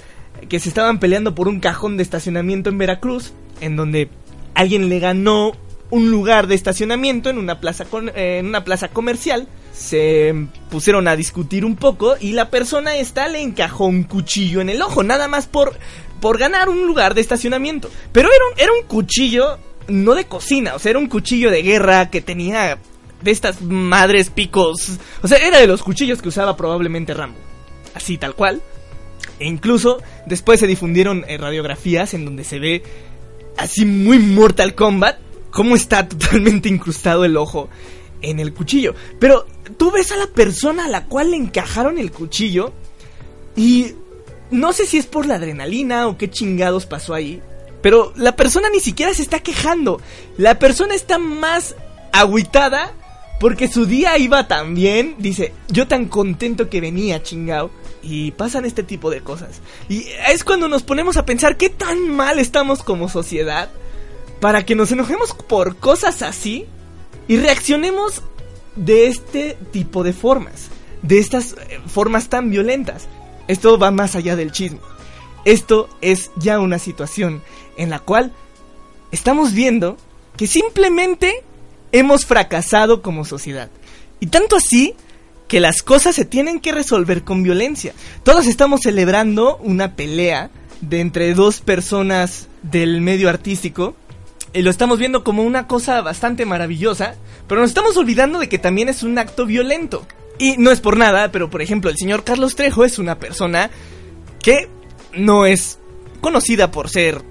que 0.49 0.59
se 0.59 0.69
estaban 0.69 0.99
peleando 0.99 1.35
por 1.35 1.47
un 1.47 1.59
cajón 1.59 1.97
de 1.97 2.03
estacionamiento 2.03 2.69
en 2.69 2.77
Veracruz, 2.77 3.33
en 3.61 3.75
donde 3.75 4.09
alguien 4.55 4.89
le 4.89 4.99
ganó 4.99 5.53
un 5.89 6.11
lugar 6.11 6.47
de 6.47 6.55
estacionamiento 6.55 7.29
en 7.29 7.37
una 7.37 7.59
plaza 7.59 7.85
con, 7.85 8.09
eh, 8.09 8.39
en 8.39 8.47
una 8.47 8.63
plaza 8.63 8.89
comercial 8.89 9.47
se 9.77 10.33
pusieron 10.69 11.07
a 11.07 11.15
discutir 11.15 11.63
un 11.63 11.75
poco 11.75 12.15
y 12.19 12.31
la 12.31 12.49
persona 12.49 12.95
esta 12.95 13.27
le 13.27 13.41
encajó 13.41 13.85
un 13.85 14.03
cuchillo 14.03 14.61
en 14.61 14.69
el 14.69 14.81
ojo, 14.81 15.03
nada 15.03 15.27
más 15.27 15.45
por, 15.45 15.77
por 16.19 16.37
ganar 16.37 16.69
un 16.69 16.87
lugar 16.87 17.13
de 17.13 17.21
estacionamiento. 17.21 17.89
Pero 18.11 18.29
era 18.29 18.45
un, 18.51 18.59
era 18.59 18.71
un 18.73 18.87
cuchillo 18.87 19.59
no 19.87 20.15
de 20.15 20.25
cocina, 20.25 20.75
o 20.75 20.79
sea, 20.79 20.89
era 20.91 20.99
un 20.99 21.07
cuchillo 21.07 21.51
de 21.51 21.61
guerra 21.61 22.09
que 22.09 22.21
tenía 22.21 22.79
de 23.21 23.31
estas 23.31 23.61
madres 23.61 24.29
picos. 24.29 24.97
O 25.21 25.27
sea, 25.27 25.37
era 25.37 25.59
de 25.59 25.67
los 25.67 25.83
cuchillos 25.83 26.21
que 26.21 26.29
usaba 26.29 26.57
probablemente 26.57 27.13
Rambo. 27.13 27.37
Así 27.93 28.17
tal 28.17 28.35
cual. 28.35 28.61
E 29.39 29.47
incluso 29.47 30.01
después 30.25 30.59
se 30.59 30.67
difundieron 30.67 31.23
eh, 31.27 31.37
radiografías 31.37 32.13
en 32.13 32.25
donde 32.25 32.43
se 32.43 32.59
ve 32.59 32.83
así 33.57 33.85
muy 33.85 34.19
Mortal 34.19 34.73
Kombat 34.75 35.19
cómo 35.51 35.75
está 35.75 36.07
totalmente 36.09 36.69
incrustado 36.69 37.25
el 37.25 37.37
ojo 37.37 37.69
en 38.21 38.39
el 38.39 38.53
cuchillo. 38.53 38.95
Pero 39.19 39.45
tú 39.77 39.91
ves 39.91 40.11
a 40.11 40.17
la 40.17 40.27
persona 40.27 40.85
a 40.85 40.89
la 40.89 41.05
cual 41.05 41.31
le 41.31 41.37
encajaron 41.37 41.97
el 41.97 42.11
cuchillo 42.11 42.73
y 43.55 43.93
no 44.51 44.73
sé 44.73 44.85
si 44.85 44.97
es 44.97 45.05
por 45.05 45.25
la 45.25 45.35
adrenalina 45.35 46.07
o 46.07 46.17
qué 46.17 46.29
chingados 46.29 46.85
pasó 46.85 47.13
ahí. 47.13 47.41
Pero 47.81 48.13
la 48.15 48.35
persona 48.35 48.69
ni 48.69 48.79
siquiera 48.79 49.13
se 49.13 49.21
está 49.21 49.39
quejando. 49.39 50.01
La 50.37 50.59
persona 50.59 50.95
está 50.95 51.17
más 51.17 51.75
agüitada 52.11 52.93
porque 53.39 53.67
su 53.67 53.85
día 53.85 54.17
iba 54.17 54.47
tan 54.47 54.73
bien. 54.73 55.15
Dice, 55.19 55.53
yo 55.69 55.87
tan 55.87 56.05
contento 56.05 56.69
que 56.69 56.81
venía, 56.81 57.23
chingado. 57.23 57.71
Y 58.01 58.31
pasan 58.31 58.65
este 58.65 58.83
tipo 58.83 59.09
de 59.09 59.21
cosas. 59.21 59.61
Y 59.89 60.05
es 60.29 60.43
cuando 60.43 60.67
nos 60.67 60.83
ponemos 60.83 61.17
a 61.17 61.25
pensar 61.25 61.57
qué 61.57 61.69
tan 61.69 62.09
mal 62.09 62.39
estamos 62.39 62.83
como 62.83 63.09
sociedad 63.09 63.69
para 64.39 64.65
que 64.65 64.75
nos 64.75 64.91
enojemos 64.91 65.33
por 65.33 65.77
cosas 65.77 66.21
así 66.21 66.65
y 67.27 67.37
reaccionemos 67.37 68.21
de 68.77 69.07
este 69.07 69.57
tipo 69.71 70.03
de 70.03 70.13
formas, 70.13 70.69
de 71.01 71.19
estas 71.19 71.53
eh, 71.53 71.79
formas 71.87 72.29
tan 72.29 72.49
violentas. 72.49 73.07
Esto 73.47 73.77
va 73.77 73.91
más 73.91 74.15
allá 74.15 74.35
del 74.35 74.51
chisme. 74.51 74.79
Esto 75.45 75.89
es 76.01 76.31
ya 76.37 76.59
una 76.59 76.79
situación 76.79 77.41
en 77.77 77.89
la 77.89 77.99
cual 77.99 78.33
estamos 79.11 79.53
viendo 79.53 79.97
que 80.35 80.47
simplemente 80.47 81.43
hemos 81.91 82.25
fracasado 82.25 83.01
como 83.01 83.25
sociedad. 83.25 83.69
Y 84.19 84.27
tanto 84.27 84.57
así 84.57 84.95
que 85.47 85.59
las 85.59 85.81
cosas 85.81 86.15
se 86.15 86.25
tienen 86.25 86.59
que 86.59 86.71
resolver 86.71 87.23
con 87.23 87.43
violencia. 87.43 87.93
Todos 88.23 88.47
estamos 88.47 88.81
celebrando 88.81 89.57
una 89.57 89.95
pelea 89.95 90.49
de 90.81 90.99
entre 90.99 91.33
dos 91.33 91.61
personas 91.61 92.47
del 92.61 93.01
medio 93.01 93.29
artístico 93.29 93.95
y 94.53 94.61
lo 94.61 94.69
estamos 94.69 94.99
viendo 94.99 95.23
como 95.23 95.43
una 95.43 95.67
cosa 95.67 96.01
bastante 96.01 96.45
maravillosa, 96.45 97.15
pero 97.47 97.61
nos 97.61 97.69
estamos 97.69 97.97
olvidando 97.97 98.39
de 98.39 98.49
que 98.49 98.59
también 98.59 98.89
es 98.89 99.03
un 99.03 99.17
acto 99.17 99.45
violento. 99.45 100.05
Y 100.39 100.57
no 100.57 100.71
es 100.71 100.81
por 100.81 100.97
nada, 100.97 101.31
pero 101.31 101.49
por 101.49 101.61
ejemplo, 101.61 101.89
el 101.89 101.97
señor 101.97 102.23
Carlos 102.23 102.55
Trejo 102.55 102.85
es 102.85 102.99
una 102.99 103.17
persona 103.19 103.69
que 104.41 104.69
no 105.13 105.45
es 105.45 105.79
conocida 106.21 106.71
por 106.71 106.89
ser 106.89 107.21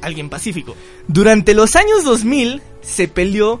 alguien 0.00 0.28
pacífico. 0.28 0.74
Durante 1.08 1.54
los 1.54 1.76
años 1.76 2.04
2000 2.04 2.62
se 2.82 3.08
peleó 3.08 3.60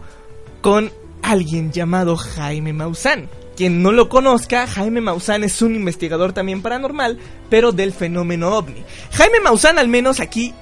con 0.60 0.92
alguien 1.22 1.72
llamado 1.72 2.16
Jaime 2.16 2.72
Maussan. 2.72 3.28
Quien 3.56 3.82
no 3.82 3.90
lo 3.90 4.08
conozca, 4.08 4.66
Jaime 4.66 5.00
Maussan 5.00 5.42
es 5.42 5.62
un 5.62 5.74
investigador 5.74 6.32
también 6.32 6.60
paranormal, 6.60 7.18
pero 7.48 7.72
del 7.72 7.92
fenómeno 7.92 8.54
ovni. 8.54 8.84
Jaime 9.12 9.40
Maussan 9.40 9.78
al 9.78 9.88
menos 9.88 10.20
aquí 10.20 10.52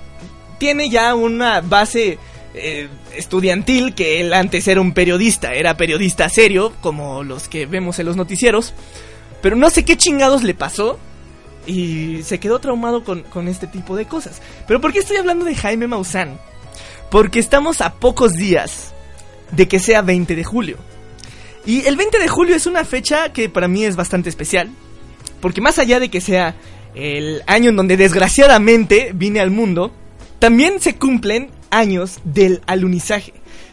tiene 0.59 0.89
ya 0.89 1.15
una 1.15 1.61
base 1.61 2.19
eh, 2.55 2.89
estudiantil 3.17 3.95
que 3.95 4.21
él 4.21 4.33
antes 4.33 4.69
era 4.69 4.81
un 4.81 4.93
periodista, 4.93 5.55
era 5.55 5.77
periodista 5.77 6.29
serio, 6.29 6.73
como 6.81 7.25
los 7.25 7.49
que 7.49 7.67
vemos 7.67 7.99
en 7.99 8.07
los 8.07 8.17
noticieros, 8.17 8.75
pero 9.43 9.57
no 9.57 9.71
sé 9.71 9.85
qué 9.85 9.97
chingados 9.97 10.43
le 10.43 10.55
pasó 10.55 10.99
y 11.67 12.21
se 12.23 12.39
quedó 12.39 12.61
traumado 12.61 13.05
con, 13.05 13.23
con 13.23 13.49
este 13.49 13.67
tipo 13.67 13.97
de 13.97 14.07
cosas. 14.07 14.41
Pero 14.67 14.81
¿por 14.81 14.93
qué 14.93 15.01
estoy 15.01 15.17
hablando 15.17 15.45
de 15.45 15.55
Jaime 15.55 15.89
Maussan? 15.89 16.39
Porque 17.11 17.41
estamos 17.41 17.81
a 17.81 17.95
pocos 17.95 18.35
días 18.35 18.95
de 19.51 19.69
que 19.69 19.81
sea 19.81 20.03
20 20.03 20.37
de 20.37 20.45
julio. 20.45 20.79
Y 21.67 21.87
el 21.87 21.97
20 21.97 22.19
de 22.19 22.29
julio 22.29 22.55
es 22.55 22.67
una 22.67 22.85
fecha 22.85 23.33
que 23.33 23.49
para 23.49 23.69
mí 23.69 23.85
es 23.85 23.97
bastante 23.97 24.29
especial, 24.29 24.71
porque 25.41 25.61
más 25.61 25.79
allá 25.79 25.99
de 25.99 26.09
que 26.09 26.21
sea 26.21 26.55
el 26.95 27.43
año 27.47 27.71
en 27.71 27.77
donde 27.77 27.97
desgraciadamente 27.97 29.13
vine 29.15 29.41
al 29.41 29.51
mundo, 29.51 29.93
también 30.39 30.81
se 30.81 30.97
cumplen 30.97 31.51
años 31.75 32.21
del 32.25 32.63
alunizaje. 32.67 33.33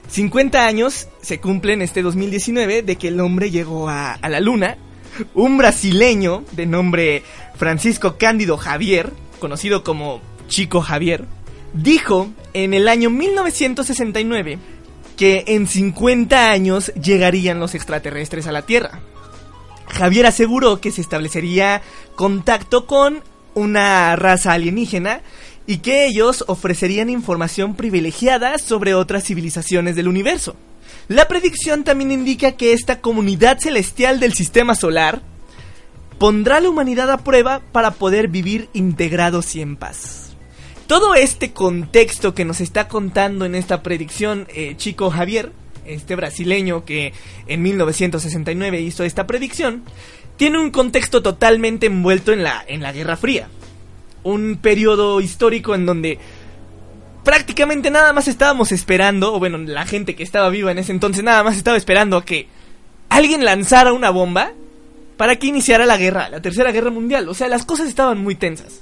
50 0.10 0.66
años 0.66 1.08
se 1.22 1.40
cumplen 1.40 1.82
este 1.82 2.02
2019 2.02 2.82
de 2.82 2.96
que 2.98 3.08
el 3.08 3.20
hombre 3.20 3.50
llegó 3.50 3.88
a, 3.88 4.18
la 4.22 4.40
luna. 4.40 4.78
Un 5.34 5.58
brasileño 5.58 6.44
de 6.52 6.66
nombre 6.66 7.24
Francisco 7.56 8.18
Cándido 8.18 8.58
Javier, 8.58 9.12
conocido 9.40 9.84
como 9.84 10.22
Chico 10.48 10.82
Javier, 10.82 11.26
dijo 11.74 12.30
en 12.54 12.74
el 12.74 12.88
año 12.88 13.10
1969 13.10 14.58
que 15.16 15.44
en 15.48 15.68
50 15.68 16.52
años 16.52 16.92
llegarían 16.96 17.60
los 17.60 17.76
extraterrestres 17.76 18.48
a 18.48 18.52
la 18.52 18.64
Tierra. 18.64 19.00
Javier 19.88 20.26
aseguró 20.26 20.82
que 20.82 20.92
se 20.92 21.02
establecería 21.02 21.82
contacto 22.16 22.86
con 22.86 23.22
una 23.54 24.16
raza 24.16 24.54
alienígena 24.54 25.22
y 25.72 25.78
que 25.78 26.06
ellos 26.06 26.44
ofrecerían 26.48 27.10
información 27.10 27.76
privilegiada 27.76 28.58
sobre 28.58 28.94
otras 28.94 29.24
civilizaciones 29.24 29.96
del 29.96 30.10
universo. 30.10 30.58
La 31.08 31.30
predicción 31.30 31.86
también 31.86 32.12
indica 32.12 32.58
que 32.58 32.74
esta 32.74 33.00
comunidad 33.00 33.58
celestial 33.58 34.20
del 34.20 34.34
sistema 34.34 34.76
solar 34.76 35.22
pondrá 36.20 36.58
a 36.58 36.60
la 36.60 36.70
humanidad 36.70 37.10
a 37.10 37.20
prueba 37.20 37.62
para 37.72 37.92
poder 37.92 38.28
vivir 38.28 38.68
integrados 38.74 39.56
y 39.56 39.62
en 39.62 39.78
paz. 39.78 40.34
Todo 40.88 41.16
este 41.16 41.54
contexto 41.54 42.36
que 42.36 42.44
nos 42.44 42.60
está 42.60 42.90
contando 42.90 43.46
en 43.46 43.56
esta 43.56 43.82
predicción 43.82 44.50
eh, 44.54 44.76
Chico 44.76 45.10
Javier, 45.10 45.54
este 45.86 46.18
brasileño 46.18 46.84
que 46.84 47.14
en 47.48 47.62
1969 47.62 48.82
hizo 48.82 49.06
esta 49.06 49.26
predicción, 49.26 49.84
tiene 50.36 50.60
un 50.60 50.72
contexto 50.72 51.24
totalmente 51.24 51.86
envuelto 51.86 52.34
en 52.34 52.44
la, 52.44 52.62
en 52.68 52.82
la 52.82 52.92
Guerra 52.92 53.16
Fría. 53.16 53.48
Un 54.24 54.58
periodo 54.62 55.22
histórico 55.22 55.76
en 55.76 55.86
donde 55.86 56.20
prácticamente 57.24 57.92
nada 57.92 58.14
más 58.14 58.28
estábamos 58.28 58.72
esperando, 58.72 59.34
o 59.34 59.40
bueno, 59.40 59.58
la 59.58 59.86
gente 59.86 60.16
que 60.16 60.24
estaba 60.24 60.50
viva 60.50 60.72
en 60.72 60.80
ese 60.80 60.92
entonces 60.92 61.24
nada 61.24 61.44
más 61.44 61.58
estaba 61.58 61.78
esperando 61.78 62.18
a 62.18 62.26
que 62.26 62.48
alguien 63.10 63.46
lanzara 63.46 63.94
una 63.94 64.10
bomba 64.10 64.54
para 65.18 65.36
que 65.36 65.48
iniciara 65.48 65.86
la 65.86 65.98
guerra, 65.98 66.30
la 66.30 66.42
tercera 66.42 66.72
guerra 66.72 66.90
mundial. 66.90 67.30
O 67.30 67.34
sea, 67.34 67.48
las 67.48 67.66
cosas 67.66 67.88
estaban 67.88 68.18
muy 68.18 68.36
tensas. 68.36 68.82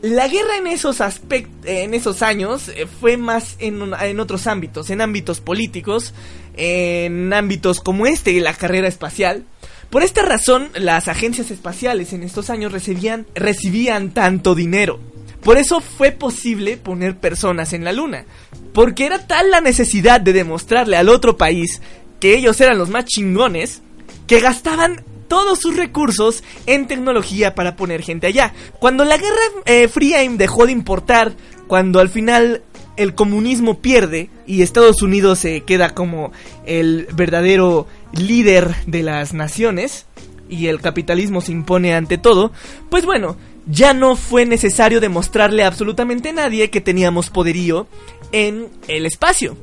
La 0.00 0.28
guerra 0.28 0.56
en 0.58 0.66
esos 0.66 1.00
aspectos, 1.00 1.66
en 1.66 1.94
esos 1.94 2.22
años, 2.22 2.68
eh, 2.68 2.86
fue 2.86 3.16
más 3.16 3.56
en, 3.58 3.92
en, 4.00 4.20
otros 4.20 4.46
ámbitos, 4.46 4.90
en 4.90 5.00
ámbitos 5.00 5.40
políticos, 5.40 6.14
en 6.56 7.32
ámbitos 7.32 7.80
como 7.80 8.06
este, 8.06 8.40
la 8.40 8.54
carrera 8.54 8.88
espacial. 8.88 9.44
Por 9.94 10.02
esta 10.02 10.22
razón, 10.22 10.70
las 10.74 11.06
agencias 11.06 11.52
espaciales 11.52 12.12
en 12.12 12.24
estos 12.24 12.50
años 12.50 12.72
recibían, 12.72 13.28
recibían 13.36 14.10
tanto 14.10 14.56
dinero. 14.56 14.98
Por 15.40 15.56
eso 15.56 15.80
fue 15.80 16.10
posible 16.10 16.76
poner 16.76 17.16
personas 17.16 17.72
en 17.72 17.84
la 17.84 17.92
luna. 17.92 18.24
Porque 18.72 19.06
era 19.06 19.24
tal 19.24 19.52
la 19.52 19.60
necesidad 19.60 20.20
de 20.20 20.32
demostrarle 20.32 20.96
al 20.96 21.08
otro 21.08 21.36
país 21.36 21.80
que 22.18 22.34
ellos 22.34 22.60
eran 22.60 22.76
los 22.76 22.90
más 22.90 23.04
chingones, 23.04 23.82
que 24.26 24.40
gastaban 24.40 25.04
todos 25.28 25.60
sus 25.60 25.76
recursos 25.76 26.42
en 26.66 26.88
tecnología 26.88 27.54
para 27.54 27.76
poner 27.76 28.02
gente 28.02 28.26
allá. 28.26 28.52
Cuando 28.80 29.04
la 29.04 29.16
Guerra 29.16 29.42
eh, 29.64 29.86
Fría 29.86 30.28
dejó 30.28 30.66
de 30.66 30.72
importar, 30.72 31.34
cuando 31.68 32.00
al 32.00 32.08
final 32.08 32.64
el 32.96 33.14
comunismo 33.14 33.78
pierde 33.80 34.30
y 34.46 34.62
Estados 34.62 35.02
Unidos 35.02 35.38
se 35.40 35.62
queda 35.62 35.94
como 35.94 36.32
el 36.66 37.08
verdadero 37.14 37.86
líder 38.12 38.74
de 38.86 39.02
las 39.02 39.34
naciones 39.34 40.06
y 40.48 40.66
el 40.66 40.80
capitalismo 40.80 41.40
se 41.40 41.52
impone 41.52 41.94
ante 41.94 42.18
todo, 42.18 42.52
pues 42.90 43.04
bueno, 43.04 43.36
ya 43.66 43.94
no 43.94 44.16
fue 44.16 44.46
necesario 44.46 45.00
demostrarle 45.00 45.64
a 45.64 45.68
absolutamente 45.68 46.32
nadie 46.32 46.70
que 46.70 46.80
teníamos 46.80 47.30
poderío 47.30 47.86
en 48.32 48.68
el 48.88 49.06
espacio. 49.06 49.56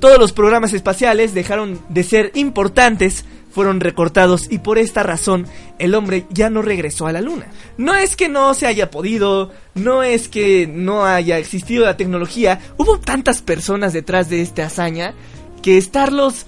Todos 0.00 0.18
los 0.18 0.32
programas 0.32 0.72
espaciales 0.72 1.34
dejaron 1.34 1.78
de 1.88 2.02
ser 2.02 2.32
importantes 2.34 3.24
fueron 3.54 3.80
recortados 3.80 4.50
y 4.50 4.58
por 4.58 4.78
esta 4.78 5.04
razón 5.04 5.46
el 5.78 5.94
hombre 5.94 6.26
ya 6.30 6.50
no 6.50 6.60
regresó 6.60 7.06
a 7.06 7.12
la 7.12 7.20
luna. 7.20 7.46
No 7.78 7.94
es 7.94 8.16
que 8.16 8.28
no 8.28 8.52
se 8.52 8.66
haya 8.66 8.90
podido, 8.90 9.52
no 9.74 10.02
es 10.02 10.28
que 10.28 10.66
no 10.66 11.06
haya 11.06 11.38
existido 11.38 11.84
la 11.84 11.96
tecnología, 11.96 12.60
hubo 12.76 12.98
tantas 12.98 13.42
personas 13.42 13.92
detrás 13.92 14.28
de 14.28 14.42
esta 14.42 14.66
hazaña 14.66 15.14
que 15.62 15.78
estarlos 15.78 16.46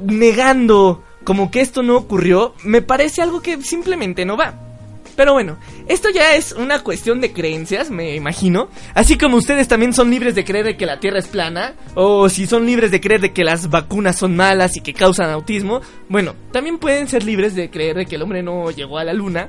negando 0.00 1.02
como 1.24 1.50
que 1.50 1.60
esto 1.60 1.82
no 1.82 1.96
ocurrió 1.96 2.54
me 2.62 2.82
parece 2.82 3.20
algo 3.20 3.42
que 3.42 3.60
simplemente 3.62 4.24
no 4.24 4.36
va. 4.36 4.65
Pero 5.16 5.32
bueno, 5.32 5.56
esto 5.88 6.10
ya 6.10 6.36
es 6.36 6.52
una 6.52 6.82
cuestión 6.82 7.22
de 7.22 7.32
creencias, 7.32 7.90
me 7.90 8.14
imagino. 8.14 8.68
Así 8.94 9.16
como 9.16 9.38
ustedes 9.38 9.66
también 9.66 9.94
son 9.94 10.10
libres 10.10 10.34
de 10.34 10.44
creer 10.44 10.66
de 10.66 10.76
que 10.76 10.84
la 10.84 11.00
Tierra 11.00 11.18
es 11.18 11.26
plana, 11.26 11.74
o 11.94 12.28
si 12.28 12.46
son 12.46 12.66
libres 12.66 12.90
de 12.90 13.00
creer 13.00 13.22
de 13.22 13.32
que 13.32 13.42
las 13.42 13.70
vacunas 13.70 14.16
son 14.16 14.36
malas 14.36 14.76
y 14.76 14.82
que 14.82 14.92
causan 14.92 15.30
autismo, 15.30 15.80
bueno, 16.10 16.34
también 16.52 16.78
pueden 16.78 17.08
ser 17.08 17.24
libres 17.24 17.54
de 17.54 17.70
creer 17.70 17.96
de 17.96 18.06
que 18.06 18.16
el 18.16 18.22
hombre 18.22 18.42
no 18.42 18.70
llegó 18.70 18.98
a 18.98 19.04
la 19.04 19.14
luna. 19.14 19.48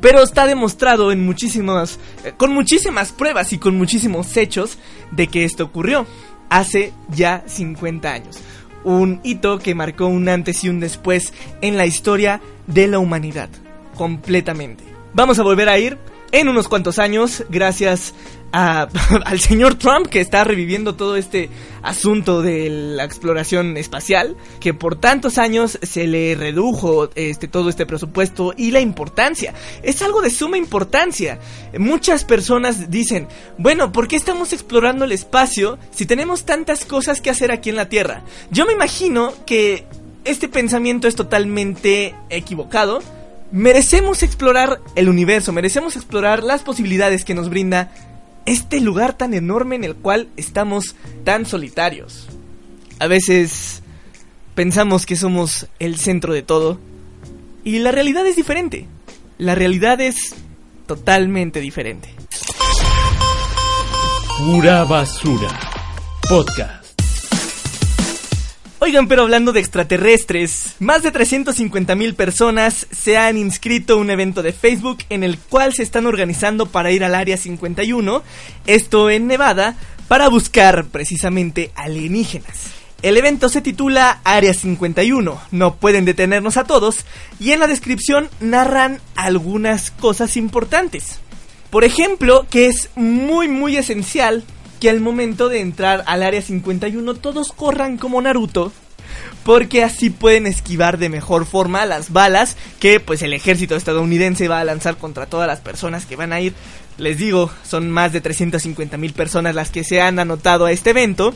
Pero 0.00 0.22
está 0.22 0.46
demostrado 0.46 1.12
en 1.12 1.24
muchísimas, 1.24 1.98
eh, 2.24 2.32
con 2.36 2.52
muchísimas 2.52 3.12
pruebas 3.12 3.52
y 3.52 3.58
con 3.58 3.76
muchísimos 3.76 4.36
hechos 4.36 4.78
de 5.10 5.26
que 5.28 5.44
esto 5.44 5.64
ocurrió 5.64 6.06
hace 6.48 6.92
ya 7.08 7.44
50 7.46 8.12
años. 8.12 8.38
Un 8.84 9.20
hito 9.24 9.58
que 9.58 9.74
marcó 9.74 10.06
un 10.06 10.28
antes 10.28 10.64
y 10.64 10.68
un 10.68 10.80
después 10.80 11.32
en 11.60 11.76
la 11.76 11.86
historia 11.86 12.40
de 12.66 12.88
la 12.88 12.98
humanidad 12.98 13.48
completamente. 13.96 14.84
Vamos 15.12 15.38
a 15.38 15.42
volver 15.42 15.68
a 15.68 15.78
ir 15.78 15.98
en 16.32 16.48
unos 16.48 16.68
cuantos 16.68 16.98
años, 16.98 17.44
gracias 17.48 18.14
al 18.52 19.40
señor 19.40 19.74
Trump 19.74 20.06
que 20.06 20.20
está 20.20 20.44
reviviendo 20.44 20.94
todo 20.94 21.16
este 21.16 21.50
asunto 21.82 22.42
de 22.42 22.70
la 22.70 23.04
exploración 23.04 23.76
espacial, 23.76 24.36
que 24.60 24.72
por 24.72 24.98
tantos 24.98 25.38
años 25.38 25.78
se 25.82 26.06
le 26.06 26.34
redujo 26.34 27.10
este 27.14 27.48
todo 27.48 27.68
este 27.68 27.86
presupuesto 27.86 28.54
y 28.56 28.70
la 28.70 28.80
importancia. 28.80 29.52
Es 29.82 30.02
algo 30.02 30.22
de 30.22 30.30
suma 30.30 30.56
importancia. 30.56 31.38
Muchas 31.78 32.24
personas 32.24 32.90
dicen, 32.90 33.28
bueno, 33.58 33.92
¿por 33.92 34.08
qué 34.08 34.16
estamos 34.16 34.52
explorando 34.52 35.04
el 35.04 35.12
espacio 35.12 35.78
si 35.90 36.06
tenemos 36.06 36.44
tantas 36.44 36.84
cosas 36.84 37.20
que 37.20 37.30
hacer 37.30 37.52
aquí 37.52 37.70
en 37.70 37.76
la 37.76 37.88
Tierra? 37.88 38.24
Yo 38.50 38.64
me 38.64 38.72
imagino 38.72 39.32
que 39.44 39.86
este 40.24 40.48
pensamiento 40.48 41.08
es 41.08 41.14
totalmente 41.14 42.14
equivocado 42.30 43.00
merecemos 43.52 44.22
explorar 44.22 44.80
el 44.94 45.08
universo, 45.08 45.52
merecemos 45.52 45.96
explorar 45.96 46.42
las 46.42 46.62
posibilidades 46.62 47.24
que 47.24 47.34
nos 47.34 47.48
brinda 47.48 47.92
este 48.44 48.80
lugar 48.80 49.16
tan 49.16 49.34
enorme 49.34 49.76
en 49.76 49.84
el 49.84 49.96
cual 49.96 50.28
estamos 50.36 50.94
tan 51.24 51.46
solitarios. 51.46 52.28
A 52.98 53.06
veces 53.06 53.82
pensamos 54.54 55.04
que 55.04 55.16
somos 55.16 55.66
el 55.78 55.96
centro 55.96 56.32
de 56.32 56.42
todo 56.42 56.78
y 57.64 57.80
la 57.80 57.92
realidad 57.92 58.26
es 58.26 58.36
diferente. 58.36 58.86
La 59.38 59.54
realidad 59.54 60.00
es 60.00 60.34
totalmente 60.86 61.60
diferente. 61.60 62.08
Pura 64.38 64.84
basura. 64.84 65.48
Podcast. 66.28 66.85
Oigan, 68.86 69.08
pero 69.08 69.22
hablando 69.22 69.52
de 69.52 69.58
extraterrestres, 69.58 70.76
más 70.78 71.02
de 71.02 71.10
350 71.10 71.96
mil 71.96 72.14
personas 72.14 72.86
se 72.92 73.16
han 73.16 73.36
inscrito 73.36 73.94
a 73.94 73.96
un 73.96 74.10
evento 74.10 74.44
de 74.44 74.52
Facebook 74.52 74.98
en 75.10 75.24
el 75.24 75.38
cual 75.40 75.74
se 75.74 75.82
están 75.82 76.06
organizando 76.06 76.66
para 76.66 76.92
ir 76.92 77.02
al 77.02 77.16
Área 77.16 77.36
51, 77.36 78.22
esto 78.68 79.10
en 79.10 79.26
Nevada, 79.26 79.76
para 80.06 80.28
buscar 80.28 80.84
precisamente 80.84 81.72
alienígenas. 81.74 82.70
El 83.02 83.16
evento 83.16 83.48
se 83.48 83.60
titula 83.60 84.20
Área 84.22 84.54
51, 84.54 85.40
no 85.50 85.74
pueden 85.74 86.04
detenernos 86.04 86.56
a 86.56 86.62
todos, 86.62 87.04
y 87.40 87.50
en 87.50 87.58
la 87.58 87.66
descripción 87.66 88.30
narran 88.38 89.00
algunas 89.16 89.90
cosas 89.90 90.36
importantes. 90.36 91.18
Por 91.70 91.82
ejemplo, 91.82 92.46
que 92.48 92.68
es 92.68 92.90
muy 92.94 93.48
muy 93.48 93.76
esencial 93.76 94.44
que 94.80 94.90
al 94.90 95.00
momento 95.00 95.48
de 95.48 95.60
entrar 95.60 96.04
al 96.06 96.22
área 96.22 96.42
51 96.42 97.14
todos 97.14 97.52
corran 97.52 97.96
como 97.98 98.20
Naruto. 98.20 98.72
Porque 99.44 99.84
así 99.84 100.10
pueden 100.10 100.46
esquivar 100.46 100.98
de 100.98 101.08
mejor 101.08 101.46
forma 101.46 101.86
las 101.86 102.12
balas 102.12 102.56
que 102.80 102.98
pues 103.00 103.22
el 103.22 103.32
ejército 103.32 103.76
estadounidense 103.76 104.48
va 104.48 104.60
a 104.60 104.64
lanzar 104.64 104.96
contra 104.96 105.26
todas 105.26 105.46
las 105.46 105.60
personas 105.60 106.04
que 106.04 106.16
van 106.16 106.32
a 106.32 106.40
ir. 106.40 106.54
Les 106.98 107.18
digo, 107.18 107.50
son 107.64 107.90
más 107.90 108.12
de 108.12 108.20
350 108.20 108.96
mil 108.96 109.12
personas 109.12 109.54
las 109.54 109.70
que 109.70 109.84
se 109.84 110.00
han 110.00 110.18
anotado 110.18 110.66
a 110.66 110.72
este 110.72 110.90
evento. 110.90 111.32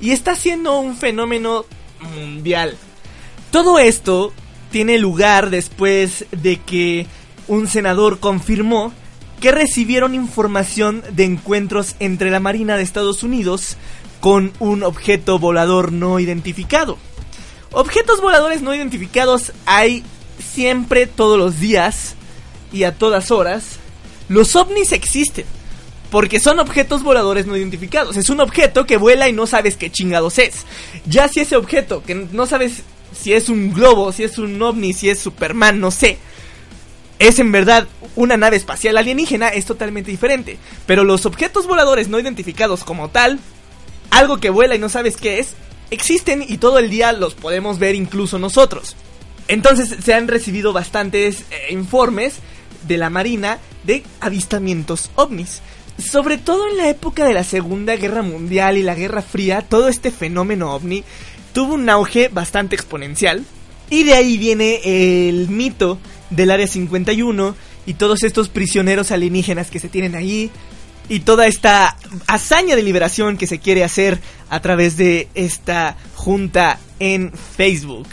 Y 0.00 0.12
está 0.12 0.34
siendo 0.34 0.78
un 0.78 0.96
fenómeno 0.96 1.66
mundial. 2.00 2.76
Todo 3.50 3.78
esto 3.78 4.32
tiene 4.70 4.98
lugar 4.98 5.50
después 5.50 6.24
de 6.32 6.56
que 6.56 7.06
un 7.46 7.68
senador 7.68 8.18
confirmó 8.18 8.92
que 9.42 9.50
recibieron 9.50 10.14
información 10.14 11.02
de 11.10 11.24
encuentros 11.24 11.96
entre 11.98 12.30
la 12.30 12.38
Marina 12.38 12.76
de 12.76 12.84
Estados 12.84 13.24
Unidos 13.24 13.76
con 14.20 14.52
un 14.60 14.84
objeto 14.84 15.40
volador 15.40 15.90
no 15.90 16.20
identificado. 16.20 16.96
Objetos 17.72 18.20
voladores 18.20 18.62
no 18.62 18.72
identificados 18.72 19.52
hay 19.66 20.04
siempre, 20.38 21.08
todos 21.08 21.36
los 21.36 21.58
días 21.58 22.14
y 22.72 22.84
a 22.84 22.94
todas 22.94 23.32
horas. 23.32 23.80
Los 24.28 24.54
ovnis 24.54 24.92
existen. 24.92 25.44
Porque 26.12 26.38
son 26.38 26.60
objetos 26.60 27.02
voladores 27.02 27.44
no 27.46 27.56
identificados. 27.56 28.16
Es 28.16 28.30
un 28.30 28.40
objeto 28.40 28.86
que 28.86 28.96
vuela 28.96 29.28
y 29.28 29.32
no 29.32 29.48
sabes 29.48 29.76
qué 29.76 29.90
chingados 29.90 30.38
es. 30.38 30.66
Ya 31.04 31.26
si 31.26 31.40
ese 31.40 31.56
objeto, 31.56 32.04
que 32.04 32.14
no 32.14 32.46
sabes 32.46 32.82
si 33.12 33.32
es 33.32 33.48
un 33.48 33.72
globo, 33.72 34.12
si 34.12 34.22
es 34.22 34.38
un 34.38 34.62
ovni, 34.62 34.92
si 34.92 35.10
es 35.10 35.18
Superman, 35.18 35.80
no 35.80 35.90
sé 35.90 36.18
es 37.22 37.38
en 37.38 37.52
verdad 37.52 37.86
una 38.16 38.36
nave 38.36 38.56
espacial 38.56 38.96
alienígena 38.96 39.48
es 39.48 39.64
totalmente 39.64 40.10
diferente. 40.10 40.58
Pero 40.86 41.04
los 41.04 41.24
objetos 41.24 41.66
voladores 41.66 42.08
no 42.08 42.18
identificados 42.18 42.82
como 42.84 43.10
tal, 43.10 43.38
algo 44.10 44.38
que 44.38 44.50
vuela 44.50 44.74
y 44.74 44.78
no 44.78 44.88
sabes 44.88 45.16
qué 45.16 45.38
es, 45.38 45.54
existen 45.90 46.44
y 46.46 46.58
todo 46.58 46.78
el 46.78 46.90
día 46.90 47.12
los 47.12 47.34
podemos 47.34 47.78
ver 47.78 47.94
incluso 47.94 48.38
nosotros. 48.38 48.96
Entonces 49.46 49.96
se 50.02 50.14
han 50.14 50.26
recibido 50.26 50.72
bastantes 50.72 51.42
eh, 51.50 51.72
informes 51.72 52.34
de 52.88 52.98
la 52.98 53.08
Marina 53.08 53.58
de 53.84 54.02
avistamientos 54.20 55.10
ovnis. 55.14 55.62
Sobre 55.98 56.38
todo 56.38 56.68
en 56.68 56.76
la 56.76 56.88
época 56.88 57.24
de 57.24 57.34
la 57.34 57.44
Segunda 57.44 57.94
Guerra 57.96 58.22
Mundial 58.22 58.78
y 58.78 58.82
la 58.82 58.94
Guerra 58.94 59.22
Fría, 59.22 59.62
todo 59.62 59.88
este 59.88 60.10
fenómeno 60.10 60.74
ovni 60.74 61.04
tuvo 61.52 61.74
un 61.74 61.88
auge 61.88 62.28
bastante 62.28 62.74
exponencial. 62.74 63.44
Y 63.90 64.04
de 64.04 64.14
ahí 64.14 64.38
viene 64.38 65.28
el 65.28 65.48
mito 65.48 65.98
del 66.34 66.50
Área 66.50 66.66
51 66.66 67.54
y 67.86 67.94
todos 67.94 68.22
estos 68.22 68.48
prisioneros 68.48 69.10
alienígenas 69.10 69.70
que 69.70 69.78
se 69.78 69.88
tienen 69.88 70.14
ahí. 70.14 70.50
y 71.08 71.20
toda 71.20 71.48
esta 71.48 71.96
hazaña 72.28 72.76
de 72.76 72.82
liberación 72.82 73.36
que 73.36 73.48
se 73.48 73.58
quiere 73.58 73.82
hacer 73.82 74.20
a 74.48 74.60
través 74.60 74.96
de 74.96 75.28
esta 75.34 75.96
junta 76.14 76.78
en 77.00 77.32
Facebook. 77.32 78.06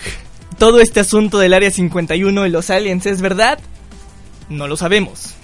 Todo 0.57 0.81
este 0.81 0.99
asunto 0.99 1.37
del 1.37 1.53
Área 1.53 1.69
51 1.69 2.47
y 2.47 2.49
los 2.49 2.69
aliens 2.71 3.05
es 3.05 3.21
verdad? 3.21 3.59
No 4.49 4.67
lo 4.67 4.75
sabemos. 4.75 5.35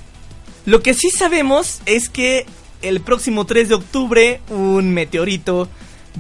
Lo 0.66 0.82
que 0.82 0.96
sí 0.96 1.12
sabemos 1.12 1.82
es 1.86 2.10
que 2.10 2.48
el 2.82 3.00
próximo 3.00 3.46
3 3.46 3.70
de 3.70 3.76
octubre 3.76 4.42
un 4.50 4.92
meteorito 4.92 5.70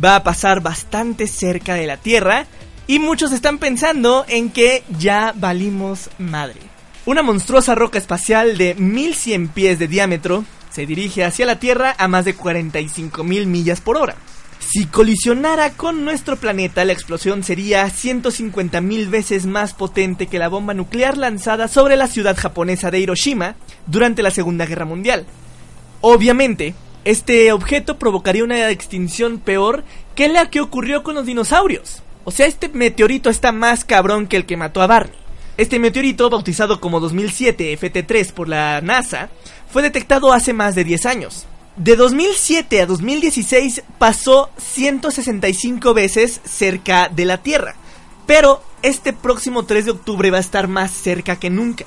va 0.01 0.15
a 0.15 0.23
pasar 0.23 0.61
bastante 0.61 1.27
cerca 1.27 1.73
de 1.73 1.87
la 1.87 1.97
Tierra 1.97 2.45
y 2.87 2.99
muchos 2.99 3.31
están 3.31 3.57
pensando 3.57 4.25
en 4.27 4.49
que 4.49 4.83
ya 4.97 5.33
valimos 5.35 6.09
madre. 6.17 6.59
Una 7.05 7.23
monstruosa 7.23 7.75
roca 7.75 7.97
espacial 7.97 8.57
de 8.57 8.75
1100 8.75 9.49
pies 9.49 9.79
de 9.79 9.87
diámetro 9.87 10.45
se 10.71 10.85
dirige 10.85 11.23
hacia 11.23 11.45
la 11.45 11.59
Tierra 11.59 11.95
a 11.97 12.07
más 12.07 12.25
de 12.25 12.35
45 12.35 13.23
mil 13.23 13.47
millas 13.47 13.81
por 13.81 13.97
hora. 13.97 14.15
Si 14.59 14.87
colisionara 14.87 15.71
con 15.71 16.03
nuestro 16.03 16.37
planeta, 16.37 16.83
la 16.83 16.93
explosión 16.93 17.43
sería 17.43 17.89
150 17.89 18.81
mil 18.81 19.07
veces 19.07 19.45
más 19.45 19.73
potente 19.73 20.27
que 20.27 20.39
la 20.39 20.47
bomba 20.47 20.73
nuclear 20.73 21.17
lanzada 21.17 21.67
sobre 21.67 21.95
la 21.95 22.07
ciudad 22.07 22.35
japonesa 22.35 22.91
de 22.91 22.99
Hiroshima 22.99 23.55
durante 23.85 24.23
la 24.23 24.31
Segunda 24.31 24.65
Guerra 24.65 24.85
Mundial. 24.85 25.25
Obviamente, 26.01 26.73
este 27.03 27.51
objeto 27.51 27.99
provocaría 27.99 28.43
una 28.43 28.69
extinción 28.69 29.39
peor 29.39 29.83
que 30.15 30.27
la 30.27 30.49
que 30.49 30.61
ocurrió 30.61 31.03
con 31.03 31.15
los 31.15 31.25
dinosaurios. 31.25 32.01
O 32.25 32.31
sea, 32.31 32.47
este 32.47 32.69
meteorito 32.69 33.29
está 33.29 33.51
más 33.51 33.85
cabrón 33.85 34.25
que 34.27 34.35
el 34.35 34.47
que 34.47 34.57
mató 34.57 34.81
a 34.81 34.87
Barney. 34.87 35.15
Este 35.57 35.77
meteorito, 35.79 36.29
bautizado 36.29 36.81
como 36.81 36.99
2007 36.99 37.79
FT3 37.79 38.33
por 38.33 38.49
la 38.49 38.81
NASA, 38.81 39.29
fue 39.71 39.83
detectado 39.83 40.33
hace 40.33 40.51
más 40.51 40.73
de 40.73 40.83
10 40.83 41.05
años. 41.05 41.45
De 41.77 41.95
2007 41.95 42.81
a 42.81 42.85
2016 42.87 43.83
pasó 43.99 44.49
165 44.57 45.93
veces 45.93 46.41
cerca 46.45 47.09
de 47.09 47.25
la 47.25 47.37
Tierra, 47.37 47.75
pero 48.25 48.63
este 48.81 49.13
próximo 49.13 49.65
3 49.65 49.85
de 49.85 49.91
octubre 49.91 50.31
va 50.31 50.37
a 50.37 50.41
estar 50.41 50.67
más 50.67 50.91
cerca 50.91 51.37
que 51.37 51.51
nunca. 51.51 51.85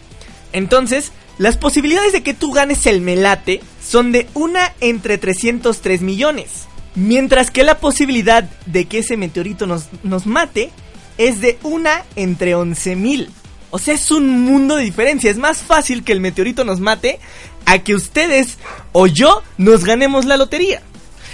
Entonces, 0.53 1.13
las 1.43 1.57
posibilidades 1.57 2.13
de 2.13 2.23
que 2.23 2.35
tú 2.35 2.53
ganes 2.53 2.87
el 2.87 3.01
melate 3.01 3.61
son 3.85 4.13
de 4.13 4.29
una 4.33 4.75
entre 4.81 5.19
303 5.19 6.01
millones. 6.01 6.69
Mientras 6.95 7.51
que 7.51 7.65
la 7.65 7.79
posibilidad 7.79 8.45
de 8.67 8.85
que 8.85 8.99
ese 8.99 9.17
meteorito 9.17 9.67
nos, 9.67 9.89
nos 10.05 10.25
mate 10.25 10.71
es 11.19 11.41
de 11.41 11.59
una 11.65 12.05
entre 12.15 12.55
11 12.55 12.95
mil. 12.95 13.29
O 13.71 13.81
sea, 13.81 13.95
es 13.95 14.13
un 14.13 14.43
mundo 14.43 14.77
de 14.77 14.85
diferencia. 14.85 15.33
Es 15.33 15.37
más 15.37 15.59
fácil 15.59 16.05
que 16.05 16.13
el 16.13 16.21
meteorito 16.21 16.63
nos 16.63 16.79
mate 16.79 17.19
a 17.67 17.81
que 17.81 17.97
ustedes 17.97 18.59
o 18.93 19.09
yo 19.09 19.43
nos 19.59 19.85
ganemos 19.85 20.27
la 20.27 20.37
lotería. 20.37 20.81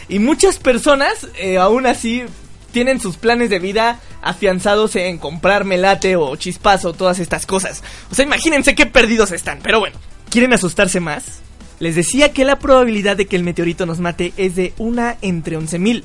Y 0.09 0.21
muchas 0.21 0.59
personas, 0.59 1.29
eh, 1.37 1.59
aún 1.59 1.85
así, 1.85 2.23
tienen 2.73 3.01
sus 3.01 3.17
planes 3.17 3.51
de 3.51 3.59
vida 3.59 4.01
afianzados 4.23 4.97
en 4.97 5.19
comprar 5.19 5.65
melate 5.65 6.17
o 6.17 6.37
chispazo, 6.37 6.93
todas 6.93 7.19
estas 7.19 7.47
cosas. 7.47 7.83
O 8.11 8.15
sea, 8.15 8.25
imagínense 8.25 8.75
qué 8.75 8.87
perdidos 8.87 9.33
están. 9.33 9.61
Pero 9.63 9.81
bueno, 9.81 9.97
¿quieren 10.31 10.53
asustarse 10.53 11.01
más? 11.01 11.41
Les 11.81 11.95
decía 11.95 12.33
que 12.33 12.45
la 12.45 12.59
probabilidad 12.59 13.17
de 13.17 13.27
que 13.27 13.37
el 13.37 13.45
meteorito 13.45 13.87
nos 13.87 14.01
mate 14.01 14.33
es 14.37 14.57
de 14.57 14.75
una 14.79 15.17
entre 15.23 15.59
11.000. 15.59 16.03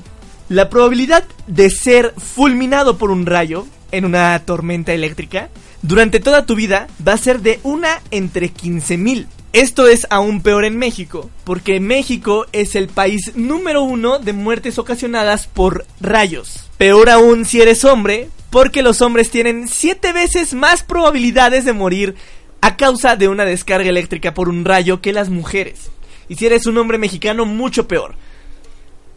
La 0.50 0.70
probabilidad 0.70 1.24
de 1.48 1.70
ser 1.70 2.14
fulminado 2.18 2.98
por 2.98 3.12
un 3.12 3.26
rayo 3.26 3.66
en 3.92 4.06
una 4.06 4.38
tormenta 4.46 4.94
eléctrica 4.94 5.50
durante 5.82 6.20
toda 6.20 6.46
tu 6.46 6.56
vida 6.56 6.88
va 7.06 7.14
a 7.14 7.18
ser 7.18 7.42
de 7.42 7.60
una 7.64 8.02
entre 8.12 8.54
15.000. 8.54 9.28
Esto 9.54 9.88
es 9.88 10.08
aún 10.10 10.42
peor 10.42 10.66
en 10.66 10.80
México, 10.80 11.30
porque 11.44 11.80
México 11.80 12.48
es 12.54 12.74
el 12.74 12.88
país 12.88 13.34
número 13.36 13.84
uno 13.84 14.18
de 14.18 14.34
muertes 14.34 14.80
ocasionadas 14.80 15.46
por 15.46 15.86
rayos. 16.02 16.72
Peor 16.80 17.12
aún 17.12 17.46
si 17.46 17.62
eres 17.62 17.86
hombre, 17.86 18.30
porque 18.50 18.82
los 18.82 19.04
hombres 19.04 19.30
tienen 19.30 19.68
7 19.68 20.12
veces 20.12 20.56
más 20.56 20.82
probabilidades 20.82 21.66
de 21.66 21.74
morir 21.74 22.16
a 22.62 22.78
causa 22.78 23.16
de 23.16 23.28
una 23.28 23.46
descarga 23.46 23.88
eléctrica 23.88 24.34
por 24.34 24.50
un 24.50 24.66
rayo 24.66 25.02
que 25.02 25.14
las 25.14 25.30
mujeres. 25.30 25.92
Y 26.28 26.36
si 26.36 26.48
eres 26.48 26.66
un 26.66 26.80
hombre 26.80 26.98
mexicano, 26.98 27.46
mucho 27.46 27.88
peor. 27.88 28.16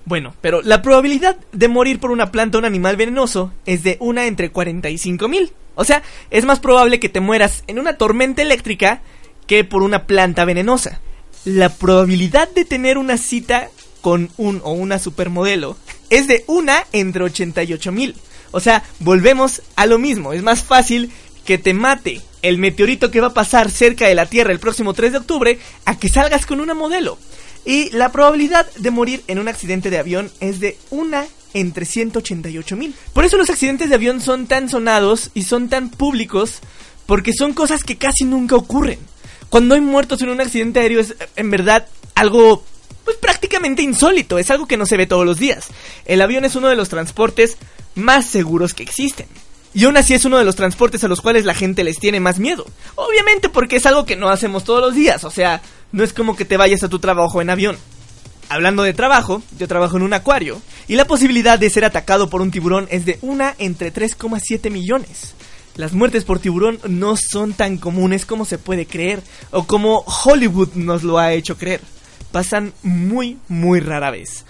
Bueno, 0.05 0.35
pero 0.43 0.61
la 0.61 0.83
probabilidad 0.83 1.39
de 1.53 1.69
morir 1.69 1.99
por 1.99 2.11
una 2.11 2.31
planta 2.31 2.59
o 2.59 2.61
un 2.61 2.67
animal 2.67 2.97
venenoso 2.97 3.55
es 3.65 3.83
de 3.83 3.97
una 4.01 4.27
entre 4.27 4.51
45 4.51 5.29
mil. 5.29 5.55
O 5.77 5.85
sea, 5.85 6.03
es 6.31 6.45
más 6.45 6.61
probable 6.61 7.01
que 7.01 7.09
te 7.09 7.21
mueras 7.21 7.65
en 7.69 7.79
una 7.79 7.97
tormenta 7.97 8.43
eléctrica 8.43 9.01
que 9.47 9.65
por 9.65 9.83
una 9.83 10.07
planta 10.07 10.45
venenosa. 10.45 11.01
La 11.45 11.69
probabilidad 11.69 12.49
de 12.51 12.65
tener 12.65 12.99
una 12.99 13.19
cita 13.19 13.71
con 14.01 14.31
un 14.37 14.61
o 14.65 14.73
una 14.73 14.99
supermodelo 14.99 15.77
es 16.11 16.27
de 16.27 16.45
una 16.47 16.85
entre 16.93 17.25
88 17.25 17.93
mil. 17.93 18.15
O 18.51 18.61
sea, 18.61 18.85
volvemos 19.01 19.63
a 19.77 19.87
lo 19.87 19.99
mismo. 19.99 20.33
Es 20.33 20.43
más 20.43 20.63
fácil 20.63 21.11
que 21.45 21.59
te 21.59 21.75
mate 21.75 22.21
el 22.43 22.59
meteorito 22.59 23.11
que 23.11 23.21
va 23.21 23.29
a 23.29 23.35
pasar 23.35 23.71
cerca 23.71 24.07
de 24.07 24.15
la 24.15 24.27
Tierra 24.27 24.53
el 24.53 24.61
próximo 24.61 24.95
3 24.95 25.13
de 25.13 25.19
octubre 25.19 25.59
a 25.85 25.99
que 25.99 26.09
salgas 26.09 26.47
con 26.47 26.61
una 26.61 26.75
modelo. 26.75 27.19
Y 27.65 27.91
la 27.91 28.13
probabilidad 28.13 28.71
de 28.77 28.91
morir 28.91 29.23
en 29.27 29.41
un 29.41 29.49
accidente 29.49 29.91
de 29.91 29.99
avión 29.99 30.31
es 30.41 30.61
de 30.61 30.79
una 30.91 31.27
entre 31.55 31.85
188 31.85 32.77
mil. 32.77 32.95
Por 33.13 33.25
eso 33.25 33.37
los 33.37 33.51
accidentes 33.51 33.89
de 33.89 33.95
avión 33.95 34.21
son 34.21 34.47
tan 34.47 34.69
sonados 34.69 35.31
y 35.35 35.43
son 35.43 35.69
tan 35.69 35.91
públicos 35.91 36.61
porque 37.07 37.33
son 37.33 37.55
cosas 37.55 37.83
que 37.83 37.97
casi 37.97 38.25
nunca 38.25 38.57
ocurren. 38.57 38.99
Cuando 39.51 39.75
hay 39.75 39.81
muertos 39.81 40.21
en 40.23 40.31
un 40.31 40.41
accidente 40.41 40.81
aéreo 40.81 41.01
es 41.01 41.15
en 41.37 41.51
verdad 41.51 41.87
algo 42.15 42.65
pues 43.05 43.17
prácticamente 43.19 43.83
insólito, 43.83 44.37
es 44.37 44.51
algo 44.51 44.67
que 44.67 44.77
no 44.77 44.85
se 44.85 44.97
ve 44.97 45.07
todos 45.07 45.25
los 45.25 45.39
días. 45.39 45.69
El 46.07 46.21
avión 46.21 46.45
es 46.45 46.57
uno 46.57 46.69
de 46.69 46.75
los 46.75 46.89
transportes 46.89 47.57
más 47.95 48.27
seguros 48.27 48.75
que 48.75 48.83
existen. 48.83 49.29
Y 49.73 49.85
aún 49.85 49.97
así 49.97 50.13
es 50.13 50.25
uno 50.25 50.39
de 50.39 50.45
los 50.45 50.57
transportes 50.57 51.05
a 51.05 51.09
los 51.09 51.21
cuales 51.21 51.45
la 51.45 51.55
gente 51.55 51.85
les 51.85 51.99
tiene 51.99 52.19
más 52.19 52.41
miedo. 52.41 52.67
Obviamente 52.97 53.49
porque 53.49 53.77
es 53.77 53.87
algo 53.87 54.05
que 54.07 54.17
no 54.17 54.29
hacemos 54.29 54.65
todos 54.65 54.81
los 54.81 54.95
días, 54.95 55.23
o 55.23 55.31
sea, 55.31 55.63
no 55.93 56.03
es 56.03 56.13
como 56.13 56.35
que 56.35 56.45
te 56.45 56.57
vayas 56.57 56.83
a 56.83 56.89
tu 56.89 56.99
trabajo 56.99 57.41
en 57.41 57.51
avión. 57.51 57.77
Hablando 58.49 58.83
de 58.83 58.93
trabajo, 58.93 59.41
yo 59.57 59.69
trabajo 59.69 59.97
en 59.97 60.03
un 60.03 60.13
acuario 60.13 60.61
y 60.89 60.97
la 60.97 61.05
posibilidad 61.05 61.61
de 61.61 61.71
ser 61.71 61.85
atacado 61.85 62.29
por 62.29 62.43
un 62.43 62.51
tiburón 62.51 62.89
es 62.91 63.05
de 63.05 63.19
una 63.23 63.55
entre 63.59 63.93
3,7 63.93 64.69
millones 64.71 65.36
las 65.77 65.93
muertes 65.93 66.25
por 66.25 66.39
tiburón 66.39 66.79
no 66.89 67.17
son 67.17 67.53
tan 67.53 67.77
comunes 67.77 68.25
como 68.25 68.45
se 68.45 68.59
puede 68.59 68.87
creer 68.87 69.23
o 69.51 69.65
como 69.65 70.05
Hollywood 70.25 70.75
nos 70.75 71.03
lo 71.03 71.19
ha 71.19 71.33
hecho 71.33 71.59
creer. 71.59 71.81
Pasan 72.33 72.73
muy, 72.83 73.39
muy 73.49 73.81
rara 73.81 74.11
vez. 74.11 74.45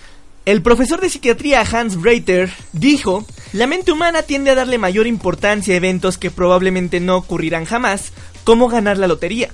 El 0.45 0.63
profesor 0.63 1.01
de 1.01 1.11
psiquiatría 1.11 1.63
Hans 1.63 1.97
Breiter 2.01 2.51
dijo, 2.73 3.27
la 3.53 3.67
mente 3.67 3.91
humana 3.91 4.23
tiende 4.23 4.53
a 4.53 4.55
darle 4.55 4.79
mayor 4.79 5.09
importancia 5.09 5.75
a 5.75 5.77
eventos 5.77 6.19
que 6.19 6.31
probablemente 6.31 7.01
no 7.01 7.17
ocurrirán 7.17 7.65
jamás, 7.65 8.13
como 8.45 8.69
ganar 8.69 8.97
la 8.97 9.09
lotería. 9.09 9.51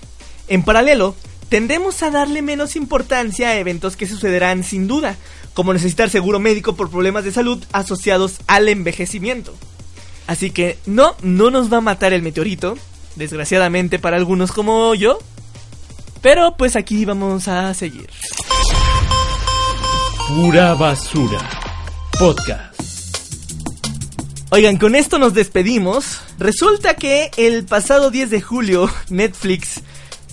En 0.48 0.62
paralelo, 0.62 1.16
tendemos 1.48 2.02
a 2.02 2.10
darle 2.10 2.42
menos 2.42 2.76
importancia 2.76 3.48
a 3.48 3.56
eventos 3.56 3.96
que 3.96 4.06
sucederán 4.06 4.64
sin 4.64 4.86
duda, 4.86 5.16
como 5.54 5.72
necesitar 5.72 6.10
seguro 6.10 6.38
médico 6.38 6.76
por 6.76 6.90
problemas 6.90 7.24
de 7.24 7.32
salud 7.32 7.64
asociados 7.72 8.40
al 8.46 8.68
envejecimiento. 8.68 9.54
Así 10.26 10.50
que 10.50 10.78
no, 10.86 11.14
no 11.22 11.50
nos 11.50 11.72
va 11.72 11.78
a 11.78 11.80
matar 11.82 12.12
el 12.12 12.22
meteorito, 12.22 12.76
desgraciadamente 13.16 13.98
para 13.98 14.16
algunos 14.16 14.52
como 14.52 14.94
yo. 14.94 15.18
Pero 16.20 16.56
pues 16.56 16.76
aquí 16.76 17.04
vamos 17.04 17.48
a 17.48 17.74
seguir. 17.74 18.08
Pura 20.28 20.74
basura. 20.74 21.40
Podcast. 22.18 22.72
Oigan, 24.50 24.76
con 24.76 24.94
esto 24.94 25.18
nos 25.18 25.34
despedimos. 25.34 26.20
Resulta 26.38 26.94
que 26.94 27.30
el 27.36 27.64
pasado 27.64 28.10
10 28.10 28.30
de 28.30 28.40
julio 28.40 28.90
Netflix 29.08 29.80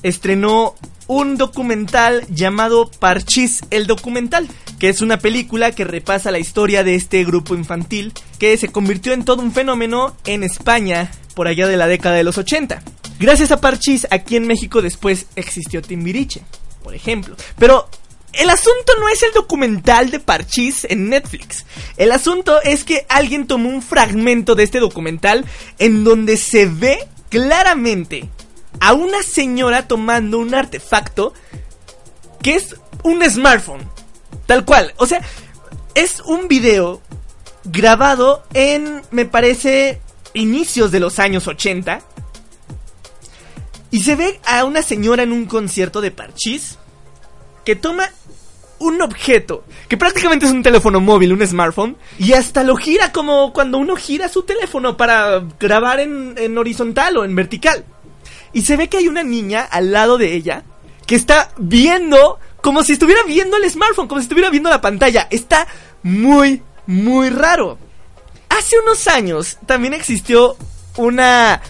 estrenó 0.04 0.76
un 1.08 1.38
documental 1.38 2.26
llamado 2.30 2.90
Parchis 3.00 3.62
el 3.72 3.88
documental, 3.88 4.48
que 4.78 4.90
es 4.90 5.02
una 5.02 5.18
película 5.18 5.72
que 5.72 5.84
repasa 5.84 6.32
la 6.32 6.40
historia 6.40 6.84
de 6.84 6.96
este 6.96 7.24
grupo 7.26 7.56
infantil 7.56 8.14
que 8.38 8.56
se 8.58 8.70
convirtió 8.70 9.14
en 9.14 9.26
todo 9.26 9.42
un 9.42 9.52
fenómeno 9.52 10.16
en 10.26 10.44
España 10.44 11.12
por 11.34 11.48
allá 11.48 11.68
de 11.68 11.78
la 11.78 11.88
década 11.88 12.16
de 12.16 12.24
los 12.24 12.38
80. 12.38 12.84
Gracias 13.20 13.52
a 13.52 13.60
Parchis, 13.60 14.08
aquí 14.12 14.36
en 14.36 14.46
México 14.46 14.82
después 14.82 15.26
existió 15.36 15.82
Timbiriche, 15.82 16.42
por 16.84 16.94
ejemplo. 16.94 17.36
Pero 17.58 17.90
el 18.34 18.50
asunto 18.50 18.94
no 19.00 19.10
es 19.10 19.24
el 19.24 19.32
documental 19.34 20.12
de 20.12 20.20
Parchis 20.20 20.86
en 20.90 21.10
Netflix. 21.10 21.66
El 21.98 22.12
asunto 22.12 22.62
es 22.62 22.84
que 22.84 23.06
alguien 23.10 23.48
tomó 23.48 23.70
un 23.70 23.82
fragmento 23.82 24.54
de 24.54 24.64
este 24.64 24.80
documental 24.80 25.44
en 25.80 26.04
donde 26.04 26.38
se 26.38 26.68
ve 26.68 27.00
claramente 27.30 28.30
a 28.79 28.93
una 28.93 29.23
señora 29.23 29.88
tomando 29.88 30.39
un 30.39 30.53
artefacto 30.53 31.34
que 32.41 32.55
es 32.55 32.75
un 33.03 33.23
smartphone. 33.29 33.88
Tal 34.45 34.65
cual. 34.65 34.93
O 34.97 35.05
sea, 35.05 35.21
es 35.95 36.21
un 36.21 36.47
video 36.47 37.01
grabado 37.65 38.43
en, 38.53 39.01
me 39.12 39.25
parece, 39.25 40.01
inicios 40.34 40.91
de 40.91 40.99
los 40.99 41.19
años 41.19 41.47
80. 41.47 42.01
Y 43.91 44.01
se 44.01 44.15
ve 44.15 44.39
a 44.45 44.65
una 44.65 44.82
señora 44.82 45.23
en 45.23 45.32
un 45.32 45.45
concierto 45.45 46.01
de 46.01 46.12
parchís 46.12 46.77
que 47.65 47.75
toma 47.75 48.10
un 48.79 49.01
objeto, 49.01 49.65
que 49.88 49.97
prácticamente 49.97 50.45
es 50.45 50.51
un 50.51 50.63
teléfono 50.63 51.01
móvil, 51.01 51.34
un 51.34 51.45
smartphone, 51.45 51.97
y 52.17 52.34
hasta 52.34 52.63
lo 52.63 52.75
gira 52.77 53.12
como 53.12 53.51
cuando 53.51 53.77
uno 53.77 53.95
gira 53.95 54.29
su 54.29 54.43
teléfono 54.43 54.95
para 54.95 55.43
grabar 55.60 55.99
en, 55.99 56.36
en 56.38 56.58
horizontal 56.58 57.17
o 57.17 57.25
en 57.25 57.36
vertical. 57.36 57.84
Y 58.54 58.64
se 58.64 58.78
ve 58.78 58.88
que 58.88 58.98
hay 58.98 59.08
una 59.08 59.24
niña 59.24 59.62
al 59.62 59.92
lado 59.92 60.18
de 60.18 60.34
ella 60.34 60.64
que 61.06 61.16
está 61.16 61.52
viendo 61.58 62.40
como 62.62 62.84
si 62.84 62.94
estuviera 62.94 63.24
viendo 63.24 63.58
el 63.58 63.70
smartphone, 63.70 64.08
como 64.08 64.22
si 64.22 64.26
estuviera 64.26 64.50
viendo 64.50 64.70
la 64.70 64.82
pantalla. 64.82 65.28
Está 65.30 65.68
muy, 66.04 66.62
muy 66.86 67.30
raro. 67.30 67.78
Hace 68.50 68.78
unos 68.80 69.08
años 69.08 69.58
también 69.66 69.94
existió 69.94 70.58
una, 70.98 71.62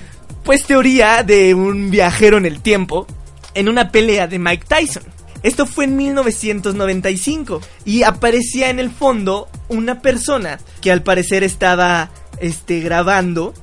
pues, 0.43 0.63
teoría 0.63 1.23
de 1.23 1.53
un 1.53 1.91
viajero 1.91 2.37
en 2.37 2.45
el 2.45 2.61
tiempo 2.61 3.05
en 3.53 3.69
una 3.69 3.91
pelea 3.91 4.27
de 4.27 4.39
Mike 4.39 4.65
Tyson. 4.67 5.03
Esto 5.43 5.65
fue 5.65 5.85
en 5.85 5.95
1995 5.95 7.61
y 7.85 8.03
aparecía 8.03 8.69
en 8.69 8.79
el 8.79 8.89
fondo 8.89 9.47
una 9.69 10.01
persona 10.01 10.59
que 10.81 10.91
al 10.91 11.01
parecer 11.01 11.43
estaba 11.43 12.09
este, 12.39 12.81
grabando 12.81 13.53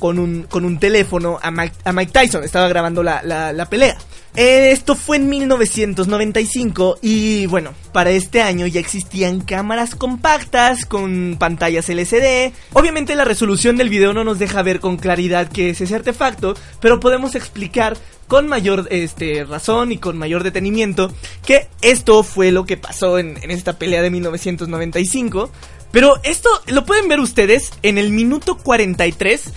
con 0.00 0.18
un, 0.18 0.44
con 0.44 0.64
un 0.64 0.80
teléfono 0.80 1.38
a 1.40 1.52
Mike, 1.52 1.76
a 1.84 1.92
Mike 1.92 2.10
Tyson, 2.10 2.42
estaba 2.42 2.66
grabando 2.68 3.04
la, 3.04 3.22
la, 3.22 3.64
pelea. 3.66 3.96
Esto 4.34 4.96
fue 4.96 5.18
en 5.18 5.28
1995 5.28 6.98
y 7.02 7.46
bueno, 7.46 7.72
para 7.92 8.10
este 8.10 8.42
año 8.42 8.66
ya 8.66 8.80
existían 8.80 9.40
cámaras 9.40 9.94
compactas 9.94 10.86
con 10.86 11.36
pantallas 11.38 11.88
LCD. 11.88 12.52
Obviamente 12.72 13.14
la 13.14 13.24
resolución 13.24 13.76
del 13.76 13.90
video 13.90 14.12
no 14.12 14.24
nos 14.24 14.38
deja 14.38 14.62
ver 14.62 14.80
con 14.80 14.96
claridad 14.96 15.50
qué 15.52 15.70
es 15.70 15.80
ese 15.80 15.96
artefacto, 15.96 16.54
pero 16.80 16.98
podemos 16.98 17.34
explicar 17.34 17.96
con 18.26 18.48
mayor 18.48 18.88
este, 18.90 19.44
razón 19.44 19.92
y 19.92 19.98
con 19.98 20.16
mayor 20.16 20.44
detenimiento 20.44 21.12
que 21.44 21.68
esto 21.82 22.22
fue 22.22 22.52
lo 22.52 22.64
que 22.64 22.76
pasó 22.76 23.18
en, 23.18 23.36
en 23.42 23.50
esta 23.50 23.78
pelea 23.78 24.00
de 24.00 24.10
1995. 24.10 25.50
Pero 25.92 26.20
esto 26.22 26.48
lo 26.68 26.84
pueden 26.86 27.08
ver 27.08 27.20
ustedes 27.20 27.72
en 27.82 27.98
el 27.98 28.10
minuto 28.10 28.56
43. 28.56 29.52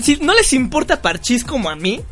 Si 0.00 0.16
no 0.16 0.34
les 0.34 0.52
importa 0.52 1.02
Parchís 1.02 1.44
como 1.44 1.70
a 1.70 1.76
mí, 1.76 2.02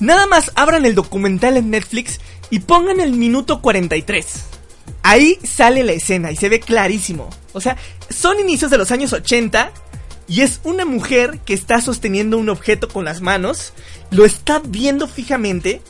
Nada 0.00 0.26
más 0.26 0.50
abran 0.54 0.86
el 0.86 0.94
documental 0.94 1.56
en 1.56 1.70
Netflix 1.70 2.20
y 2.50 2.60
pongan 2.60 3.00
el 3.00 3.12
minuto 3.12 3.60
43. 3.62 4.26
Ahí 5.02 5.38
sale 5.44 5.84
la 5.84 5.92
escena 5.92 6.32
y 6.32 6.36
se 6.36 6.48
ve 6.48 6.60
clarísimo. 6.60 7.30
O 7.52 7.60
sea, 7.60 7.76
son 8.10 8.40
inicios 8.40 8.70
de 8.70 8.78
los 8.78 8.90
años 8.90 9.12
80 9.12 9.70
y 10.26 10.40
es 10.40 10.60
una 10.64 10.84
mujer 10.84 11.38
que 11.44 11.54
está 11.54 11.80
sosteniendo 11.80 12.38
un 12.38 12.48
objeto 12.48 12.88
con 12.88 13.04
las 13.04 13.20
manos, 13.20 13.72
lo 14.10 14.24
está 14.24 14.60
viendo 14.64 15.06
fijamente 15.06 15.80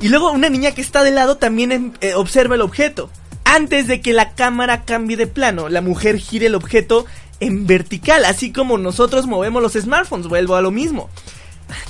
y 0.00 0.08
luego 0.08 0.32
una 0.32 0.50
niña 0.50 0.72
que 0.72 0.82
está 0.82 1.02
de 1.02 1.12
lado 1.12 1.36
también 1.36 1.94
eh, 2.00 2.14
observa 2.14 2.56
el 2.56 2.60
objeto. 2.60 3.10
Antes 3.44 3.86
de 3.86 4.00
que 4.00 4.12
la 4.12 4.34
cámara 4.34 4.84
cambie 4.84 5.16
de 5.16 5.28
plano, 5.28 5.68
la 5.68 5.80
mujer 5.80 6.18
gire 6.18 6.46
el 6.46 6.56
objeto 6.56 7.06
en 7.40 7.66
vertical, 7.66 8.24
así 8.24 8.52
como 8.52 8.78
nosotros 8.78 9.26
movemos 9.26 9.62
los 9.62 9.72
smartphones, 9.74 10.28
vuelvo 10.28 10.56
a 10.56 10.62
lo 10.62 10.70
mismo. 10.70 11.10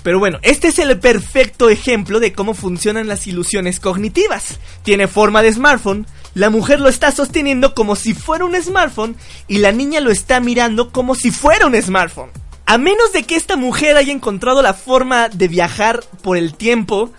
Pero 0.03 0.19
bueno, 0.19 0.39
este 0.43 0.69
es 0.69 0.79
el 0.79 0.99
perfecto 0.99 1.69
ejemplo 1.69 2.21
de 2.21 2.33
cómo 2.33 2.55
funcionan 2.55 3.09
las 3.09 3.27
ilusiones 3.27 3.81
cognitivas. 3.81 4.59
Tiene 4.83 5.07
forma 5.07 5.43
de 5.43 5.53
smartphone, 5.53 6.07
la 6.35 6.51
mujer 6.51 6.81
lo 6.81 6.89
está 6.89 7.13
sosteniendo 7.13 7.75
como 7.75 7.97
si 7.97 8.15
fuera 8.15 8.45
un 8.45 8.61
smartphone 8.61 9.17
y 9.49 9.59
la 9.59 9.73
niña 9.73 10.01
lo 10.01 10.11
está 10.11 10.41
mirando 10.41 10.93
como 10.93 11.15
si 11.15 11.31
fuera 11.31 11.67
un 11.67 11.81
smartphone. 11.81 12.31
A 12.65 12.79
menos 12.79 13.13
de 13.13 13.23
que 13.23 13.37
esta 13.37 13.57
mujer 13.57 13.97
haya 13.97 14.13
encontrado 14.13 14.61
la 14.61 14.75
forma 14.75 15.29
de 15.29 15.49
viajar 15.49 16.03
por 16.23 16.37
el 16.37 16.55
tiempo 16.55 17.13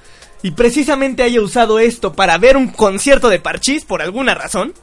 y 0.44 0.52
precisamente 0.52 1.24
haya 1.24 1.42
usado 1.42 1.80
esto 1.80 2.14
para 2.14 2.38
ver 2.38 2.58
un 2.58 2.68
concierto 2.68 3.30
de 3.30 3.40
parchís 3.40 3.86
por 3.86 4.02
alguna 4.02 4.36
razón, 4.36 4.74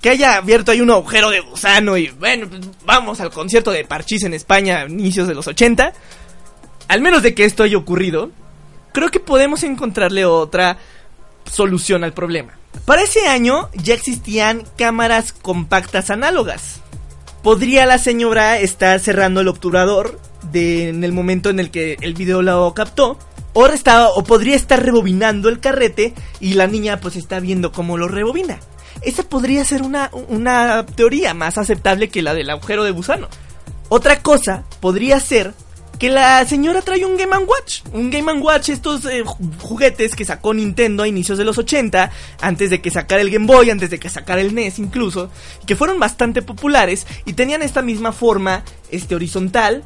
que 0.00 0.10
haya 0.10 0.36
abierto 0.36 0.72
ahí 0.72 0.80
un 0.80 0.90
agujero 0.90 1.30
de 1.30 1.40
gusano 1.40 1.96
y 1.96 2.08
bueno, 2.08 2.48
pues 2.48 2.62
vamos 2.84 3.20
al 3.20 3.30
concierto 3.30 3.70
de 3.70 3.84
parchís 3.84 4.22
en 4.24 4.34
España 4.34 4.80
a 4.80 4.88
inicios 4.88 5.28
de 5.28 5.34
los 5.34 5.46
80, 5.46 5.92
al 6.88 7.00
menos 7.00 7.22
de 7.22 7.34
que 7.34 7.44
esto 7.44 7.62
haya 7.62 7.76
ocurrido, 7.76 8.30
creo 8.92 9.10
que 9.10 9.20
podemos 9.20 9.62
encontrarle 9.62 10.24
otra 10.24 10.78
solución 11.44 12.04
al 12.04 12.12
problema. 12.12 12.54
Para 12.84 13.02
ese 13.02 13.26
año 13.26 13.68
ya 13.74 13.94
existían 13.94 14.64
cámaras 14.76 15.32
compactas 15.32 16.10
análogas. 16.10 16.80
Podría 17.42 17.86
la 17.86 17.98
señora 17.98 18.58
estar 18.58 19.00
cerrando 19.00 19.40
el 19.40 19.48
obturador 19.48 20.20
en 20.52 21.04
el 21.04 21.12
momento 21.12 21.50
en 21.50 21.60
el 21.60 21.70
que 21.70 21.96
el 22.00 22.14
video 22.14 22.42
lo 22.42 22.72
captó. 22.74 23.18
O, 23.52 23.66
o 23.66 24.24
podría 24.24 24.54
estar 24.54 24.80
rebobinando 24.80 25.48
el 25.48 25.58
carrete 25.58 26.14
y 26.38 26.54
la 26.54 26.68
niña 26.68 27.00
pues 27.00 27.16
está 27.16 27.40
viendo 27.40 27.72
cómo 27.72 27.96
lo 27.96 28.06
rebobina. 28.06 28.60
Esa 29.02 29.22
podría 29.22 29.64
ser 29.64 29.82
una, 29.82 30.10
una 30.28 30.84
teoría 30.86 31.34
más 31.34 31.58
aceptable 31.58 32.08
que 32.08 32.22
la 32.22 32.34
del 32.34 32.50
agujero 32.50 32.84
de 32.84 32.90
gusano. 32.90 33.28
Otra 33.88 34.22
cosa 34.22 34.64
podría 34.80 35.18
ser 35.20 35.52
que 36.00 36.08
la 36.08 36.46
señora 36.46 36.80
trae 36.80 37.04
un 37.04 37.18
Game 37.18 37.36
Watch. 37.36 37.82
Un 37.92 38.10
Game 38.10 38.32
Watch, 38.32 38.70
estos 38.70 39.04
eh, 39.04 39.22
juguetes 39.58 40.16
que 40.16 40.24
sacó 40.24 40.54
Nintendo 40.54 41.02
a 41.02 41.08
inicios 41.08 41.36
de 41.36 41.44
los 41.44 41.58
80, 41.58 42.10
antes 42.40 42.70
de 42.70 42.80
que 42.80 42.90
sacara 42.90 43.20
el 43.20 43.30
Game 43.30 43.46
Boy, 43.46 43.68
antes 43.68 43.90
de 43.90 44.00
que 44.00 44.08
sacara 44.08 44.40
el 44.40 44.54
NES 44.54 44.78
incluso, 44.78 45.30
que 45.66 45.76
fueron 45.76 46.00
bastante 46.00 46.40
populares 46.40 47.06
y 47.26 47.34
tenían 47.34 47.60
esta 47.60 47.82
misma 47.82 48.12
forma 48.12 48.64
este 48.90 49.14
horizontal. 49.14 49.84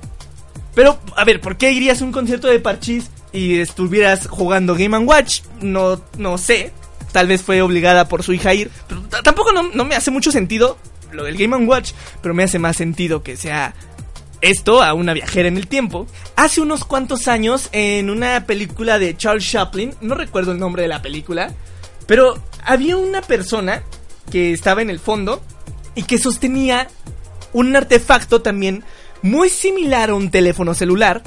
Pero, 0.77 1.00
a 1.16 1.24
ver, 1.24 1.40
¿por 1.40 1.57
qué 1.57 1.72
irías 1.72 2.00
a 2.00 2.05
un 2.05 2.12
concierto 2.12 2.46
de 2.46 2.61
Parchís 2.61 3.11
y 3.33 3.59
estuvieras 3.59 4.29
jugando 4.29 4.77
Game 4.77 4.96
Watch? 4.98 5.40
No, 5.61 6.00
no 6.16 6.38
sé. 6.38 6.72
Tal 7.14 7.29
vez 7.29 7.42
fue 7.42 7.62
obligada 7.62 8.09
por 8.09 8.24
su 8.24 8.33
hija 8.33 8.55
ir. 8.55 8.72
Pero 8.88 9.03
tampoco 9.22 9.53
no, 9.53 9.62
no 9.72 9.85
me 9.85 9.94
hace 9.94 10.11
mucho 10.11 10.33
sentido 10.33 10.77
lo 11.12 11.22
del 11.22 11.37
Game 11.37 11.57
Watch, 11.64 11.92
pero 12.20 12.35
me 12.35 12.42
hace 12.42 12.59
más 12.59 12.77
sentido 12.77 13.22
que 13.22 13.37
sea 13.37 13.72
esto 14.40 14.83
a 14.83 14.94
una 14.94 15.12
viajera 15.12 15.46
en 15.46 15.57
el 15.57 15.68
tiempo. 15.68 16.09
Hace 16.35 16.61
unos 16.61 16.85
cuantos 16.85 17.29
años, 17.29 17.68
en 17.70 18.11
una 18.11 18.46
película 18.46 18.98
de 18.98 19.16
Charles 19.16 19.48
Chaplin, 19.48 19.94
no 20.00 20.16
recuerdo 20.16 20.50
el 20.50 20.59
nombre 20.59 20.83
de 20.83 20.88
la 20.88 21.03
película, 21.03 21.53
pero 22.09 22.35
había 22.64 22.96
una 22.96 23.22
persona 23.22 23.85
que 24.33 24.53
estaba 24.53 24.83
en 24.83 24.90
el 24.90 24.98
fondo 24.98 25.40
y 25.94 26.03
que 26.03 26.18
sostenía 26.18 26.88
un 27.53 27.77
artefacto 27.77 28.42
también 28.42 28.83
muy 29.22 29.50
similar 29.50 30.11
a 30.11 30.14
un 30.16 30.33
teléfono 30.33 30.74
celular 30.74 31.22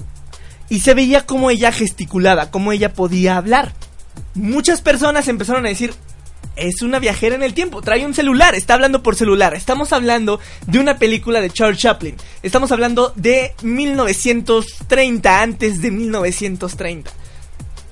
y 0.67 0.81
se 0.81 0.93
veía 0.93 1.25
como 1.25 1.49
ella 1.49 1.71
gesticulaba, 1.71 2.51
como 2.51 2.73
ella 2.73 2.91
podía 2.91 3.37
hablar. 3.37 3.71
Muchas 4.33 4.81
personas 4.81 5.27
empezaron 5.27 5.65
a 5.65 5.69
decir, 5.69 5.93
es 6.57 6.81
una 6.81 6.99
viajera 6.99 7.35
en 7.35 7.43
el 7.43 7.53
tiempo, 7.53 7.81
trae 7.81 8.05
un 8.05 8.13
celular, 8.13 8.55
está 8.55 8.73
hablando 8.73 9.03
por 9.03 9.15
celular. 9.15 9.53
Estamos 9.53 9.93
hablando 9.93 10.39
de 10.65 10.79
una 10.79 10.97
película 10.97 11.39
de 11.39 11.49
Charles 11.49 11.79
Chaplin. 11.79 12.15
Estamos 12.43 12.71
hablando 12.71 13.13
de 13.15 13.53
1930, 13.61 15.41
antes 15.41 15.81
de 15.81 15.91
1930. 15.91 17.11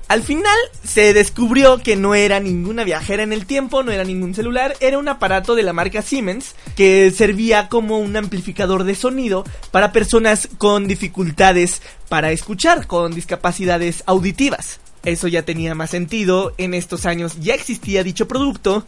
Al 0.08 0.22
final 0.22 0.56
se 0.84 1.12
descubrió 1.12 1.78
que 1.78 1.96
no 1.96 2.14
era 2.14 2.38
ninguna 2.38 2.84
viajera 2.84 3.24
en 3.24 3.32
el 3.32 3.44
tiempo, 3.44 3.82
no 3.82 3.90
era 3.90 4.04
ningún 4.04 4.34
celular, 4.34 4.76
era 4.78 4.98
un 4.98 5.08
aparato 5.08 5.56
de 5.56 5.64
la 5.64 5.72
marca 5.72 6.00
Siemens 6.00 6.54
que 6.76 7.10
servía 7.10 7.68
como 7.68 7.98
un 7.98 8.16
amplificador 8.16 8.84
de 8.84 8.94
sonido 8.94 9.42
para 9.72 9.90
personas 9.90 10.48
con 10.58 10.86
dificultades 10.86 11.82
para 12.08 12.30
escuchar, 12.30 12.86
con 12.86 13.16
discapacidades 13.16 14.04
auditivas. 14.06 14.78
Eso 15.06 15.28
ya 15.28 15.42
tenía 15.42 15.76
más 15.76 15.90
sentido, 15.90 16.52
en 16.58 16.74
estos 16.74 17.06
años 17.06 17.36
ya 17.40 17.54
existía 17.54 18.02
dicho 18.02 18.26
producto 18.26 18.84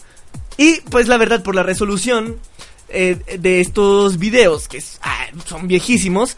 y 0.57 0.81
pues 0.91 1.07
la 1.07 1.17
verdad 1.17 1.45
por 1.45 1.55
la 1.55 1.63
resolución 1.63 2.39
eh, 2.89 3.39
de 3.39 3.61
estos 3.61 4.19
videos 4.19 4.67
que 4.67 4.83
ah, 5.01 5.27
son 5.47 5.69
viejísimos, 5.69 6.37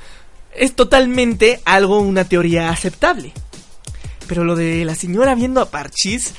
es 0.55 0.77
totalmente 0.77 1.63
algo, 1.65 1.99
una 1.99 2.27
teoría 2.27 2.69
aceptable. 2.69 3.33
Pero 4.29 4.45
lo 4.45 4.55
de 4.55 4.85
la 4.85 4.95
señora 4.95 5.35
viendo 5.35 5.61
a 5.61 5.71
Parchis... 5.71 6.35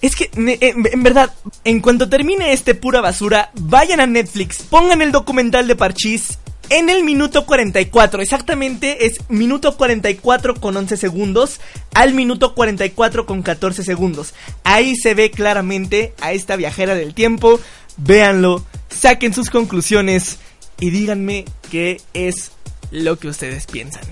Es 0.00 0.14
que, 0.14 0.30
en, 0.36 0.86
en, 0.92 1.02
verdad, 1.02 1.34
en 1.64 1.80
cuanto 1.80 2.08
termine 2.08 2.52
este 2.52 2.76
pura 2.76 3.00
basura, 3.00 3.50
vayan 3.54 3.98
a 3.98 4.06
Netflix, 4.06 4.62
pongan 4.62 5.02
el 5.02 5.10
documental 5.10 5.66
de 5.66 5.74
Parchis 5.74 6.38
en 6.70 6.90
el 6.90 7.04
minuto 7.04 7.46
44. 7.46 8.22
Exactamente 8.22 9.06
es 9.06 9.18
minuto 9.28 9.76
44 9.76 10.54
con 10.54 10.76
11 10.76 10.96
segundos 10.96 11.60
al 11.94 12.14
minuto 12.14 12.54
44 12.54 13.26
con 13.26 13.42
14 13.42 13.82
segundos. 13.82 14.34
Ahí 14.64 14.96
se 14.96 15.14
ve 15.14 15.30
claramente 15.30 16.12
a 16.20 16.32
esta 16.32 16.56
viajera 16.56 16.94
del 16.94 17.14
tiempo. 17.14 17.60
Véanlo, 17.96 18.64
saquen 18.88 19.34
sus 19.34 19.50
conclusiones 19.50 20.38
y 20.80 20.90
díganme 20.90 21.44
qué 21.70 22.00
es 22.14 22.52
lo 22.90 23.18
que 23.18 23.28
ustedes 23.28 23.66
piensan. 23.66 24.02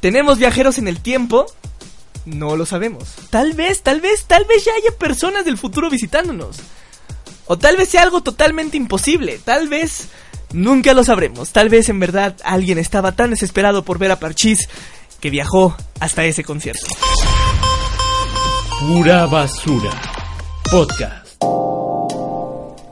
¿Tenemos 0.00 0.38
viajeros 0.38 0.78
en 0.78 0.88
el 0.88 1.00
tiempo? 1.00 1.46
No 2.24 2.56
lo 2.56 2.66
sabemos. 2.66 3.14
Tal 3.30 3.52
vez, 3.54 3.82
tal 3.82 4.00
vez, 4.00 4.24
tal 4.24 4.44
vez 4.44 4.64
ya 4.64 4.72
haya 4.72 4.96
personas 4.98 5.44
del 5.44 5.58
futuro 5.58 5.90
visitándonos. 5.90 6.58
O 7.46 7.56
tal 7.56 7.76
vez 7.76 7.88
sea 7.88 8.02
algo 8.02 8.22
totalmente 8.22 8.76
imposible. 8.76 9.40
Tal 9.42 9.68
vez 9.68 10.08
Nunca 10.52 10.94
lo 10.94 11.04
sabremos. 11.04 11.50
Tal 11.50 11.68
vez 11.68 11.88
en 11.88 12.00
verdad 12.00 12.34
alguien 12.42 12.78
estaba 12.78 13.12
tan 13.12 13.30
desesperado 13.30 13.82
por 13.84 13.98
ver 13.98 14.12
a 14.12 14.18
Parchís 14.18 14.68
que 15.20 15.30
viajó 15.30 15.76
hasta 16.00 16.24
ese 16.24 16.44
concierto. 16.44 16.86
Pura 18.80 19.26
basura. 19.26 19.90
Podcast. 20.70 21.28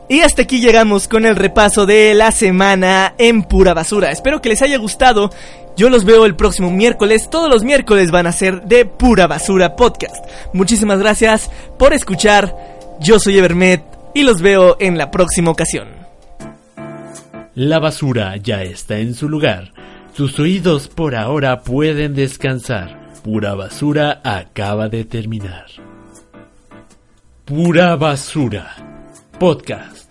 Y 0.08 0.20
hasta 0.20 0.42
aquí 0.42 0.60
llegamos 0.60 1.08
con 1.08 1.24
el 1.24 1.34
repaso 1.34 1.84
de 1.84 2.14
la 2.14 2.30
semana 2.30 3.14
en 3.18 3.42
pura 3.42 3.74
basura. 3.74 4.12
Espero 4.12 4.40
que 4.40 4.48
les 4.48 4.62
haya 4.62 4.78
gustado. 4.78 5.30
Yo 5.76 5.90
los 5.90 6.04
veo 6.04 6.26
el 6.26 6.36
próximo 6.36 6.70
miércoles. 6.70 7.28
Todos 7.28 7.50
los 7.50 7.64
miércoles 7.64 8.10
van 8.10 8.26
a 8.26 8.32
ser 8.32 8.62
de 8.62 8.86
pura 8.86 9.26
basura 9.26 9.74
podcast. 9.74 10.24
Muchísimas 10.52 11.00
gracias 11.00 11.50
por 11.78 11.92
escuchar. 11.92 12.54
Yo 13.00 13.18
soy 13.18 13.38
Evermet 13.38 13.82
y 14.14 14.22
los 14.22 14.40
veo 14.40 14.76
en 14.78 14.96
la 14.96 15.10
próxima 15.10 15.50
ocasión. 15.50 16.05
La 17.56 17.78
basura 17.78 18.36
ya 18.36 18.62
está 18.64 18.98
en 18.98 19.14
su 19.14 19.30
lugar. 19.30 19.72
Sus 20.12 20.38
oídos 20.38 20.88
por 20.88 21.14
ahora 21.14 21.62
pueden 21.62 22.14
descansar. 22.14 23.10
Pura 23.24 23.54
basura 23.54 24.20
acaba 24.22 24.90
de 24.90 25.06
terminar. 25.06 25.64
Pura 27.46 27.96
basura. 27.96 28.76
Podcast. 29.38 30.05